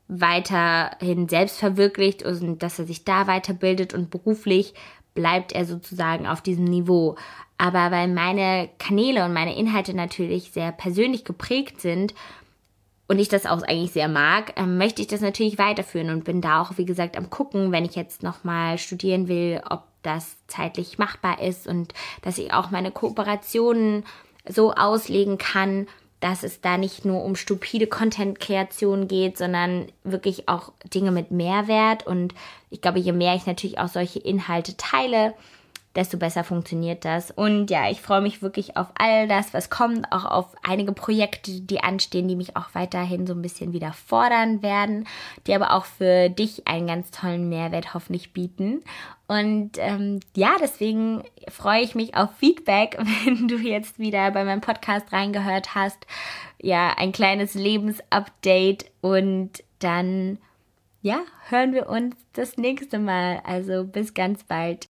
weiterhin 0.08 1.30
selbst 1.30 1.60
verwirklicht 1.60 2.24
und 2.24 2.64
dass 2.64 2.80
er 2.80 2.86
sich 2.86 3.06
da 3.06 3.28
weiterbildet 3.28 3.94
und 3.94 4.10
beruflich 4.10 4.74
bleibt 5.14 5.52
er 5.52 5.66
sozusagen 5.66 6.28
auf 6.28 6.42
diesem 6.42 6.66
Niveau. 6.66 7.16
Aber 7.60 7.92
weil 7.92 8.08
meine 8.08 8.70
Kanäle 8.80 9.26
und 9.26 9.34
meine 9.34 9.56
Inhalte 9.56 9.94
natürlich 9.94 10.52
sehr 10.52 10.72
persönlich 10.72 11.26
geprägt 11.26 11.82
sind 11.82 12.16
und 13.10 13.20
ich 13.20 13.28
das 13.28 13.46
auch 13.46 13.62
eigentlich 13.64 13.92
sehr 13.92 14.08
mag, 14.08 14.54
ähm, 14.56 14.78
möchte 14.78 15.02
ich 15.02 15.10
das 15.10 15.20
natürlich 15.20 15.58
weiterführen 15.58 16.10
und 16.10 16.24
bin 16.24 16.40
da 16.40 16.62
auch, 16.62 16.78
wie 16.78 16.86
gesagt, 16.86 17.18
am 17.18 17.30
gucken, 17.30 17.74
wenn 17.74 17.84
ich 17.84 17.96
jetzt 17.96 18.24
nochmal 18.24 18.78
studieren 18.78 19.28
will, 19.28 19.62
ob 19.70 19.84
das 20.04 20.38
zeitlich 20.48 21.00
machbar 21.00 21.42
ist 21.42 21.68
und 21.68 21.94
dass 22.22 22.38
ich 22.38 22.54
auch 22.54 22.72
meine 22.72 22.92
Kooperationen 22.92 24.06
so 24.48 24.72
auslegen 24.72 25.38
kann, 25.38 25.88
dass 26.22 26.44
es 26.44 26.62
da 26.62 26.78
nicht 26.78 27.04
nur 27.04 27.26
um 27.26 27.36
stupide 27.36 27.88
Content-Kreation 27.88 29.10
geht, 29.10 29.38
sondern 29.38 29.88
wirklich 30.06 30.48
auch 30.48 30.72
Dinge 30.94 31.12
mit 31.12 31.32
Mehrwert. 31.32 32.08
Und 32.08 32.34
ich 32.70 32.80
glaube, 32.80 33.00
je 33.00 33.12
mehr 33.12 33.36
ich 33.36 33.46
natürlich 33.46 33.80
auch 33.80 33.90
solche 33.90 34.20
Inhalte 34.20 34.78
teile, 34.78 35.34
desto 36.00 36.18
besser 36.18 36.46
funktioniert 36.46 37.04
das. 37.04 37.30
Und 37.30 37.70
ja, 37.70 37.90
ich 37.90 38.00
freue 38.00 38.22
mich 38.22 38.42
wirklich 38.42 38.78
auf 38.78 38.88
all 38.98 39.28
das, 39.28 39.54
was 39.54 39.70
kommt, 39.70 40.10
auch 40.14 40.24
auf 40.24 40.48
einige 40.64 40.94
Projekte, 40.94 41.60
die 41.60 41.84
anstehen, 41.84 42.30
die 42.30 42.38
mich 42.38 42.56
auch 42.56 42.70
weiterhin 42.74 43.28
so 43.28 43.34
ein 43.34 43.42
bisschen 43.42 43.74
wieder 43.74 43.92
fordern 43.92 44.64
werden, 44.64 45.06
die 45.46 45.54
aber 45.54 45.74
auch 45.74 45.84
für 45.84 46.30
dich 46.30 46.68
einen 46.68 46.88
ganz 46.88 47.12
tollen 47.12 47.50
Mehrwert 47.50 47.94
hoffentlich 47.94 48.32
bieten. 48.32 48.82
Und 49.28 49.72
ähm, 49.78 50.22
ja, 50.36 50.56
deswegen 50.62 51.24
freue 51.50 51.82
ich 51.82 51.96
mich 51.96 52.16
auf 52.16 52.30
Feedback, 52.38 52.98
wenn 53.26 53.50
du 53.50 53.58
jetzt 53.58 54.00
wieder 54.00 54.32
bei 54.32 54.46
meinem 54.46 54.62
Podcast 54.62 55.12
reingehört 55.12 55.76
hast. 55.76 56.08
Ja, 56.62 56.96
ein 56.98 57.12
kleines 57.12 57.56
Lebensupdate 57.56 58.86
und 59.02 59.64
dann 59.80 60.38
ja, 61.02 61.22
hören 61.50 61.74
wir 61.74 61.90
uns 61.90 62.16
das 62.34 62.58
nächste 62.58 63.00
Mal. 63.00 63.42
Also 63.44 63.84
bis 63.84 64.14
ganz 64.14 64.44
bald. 64.44 64.89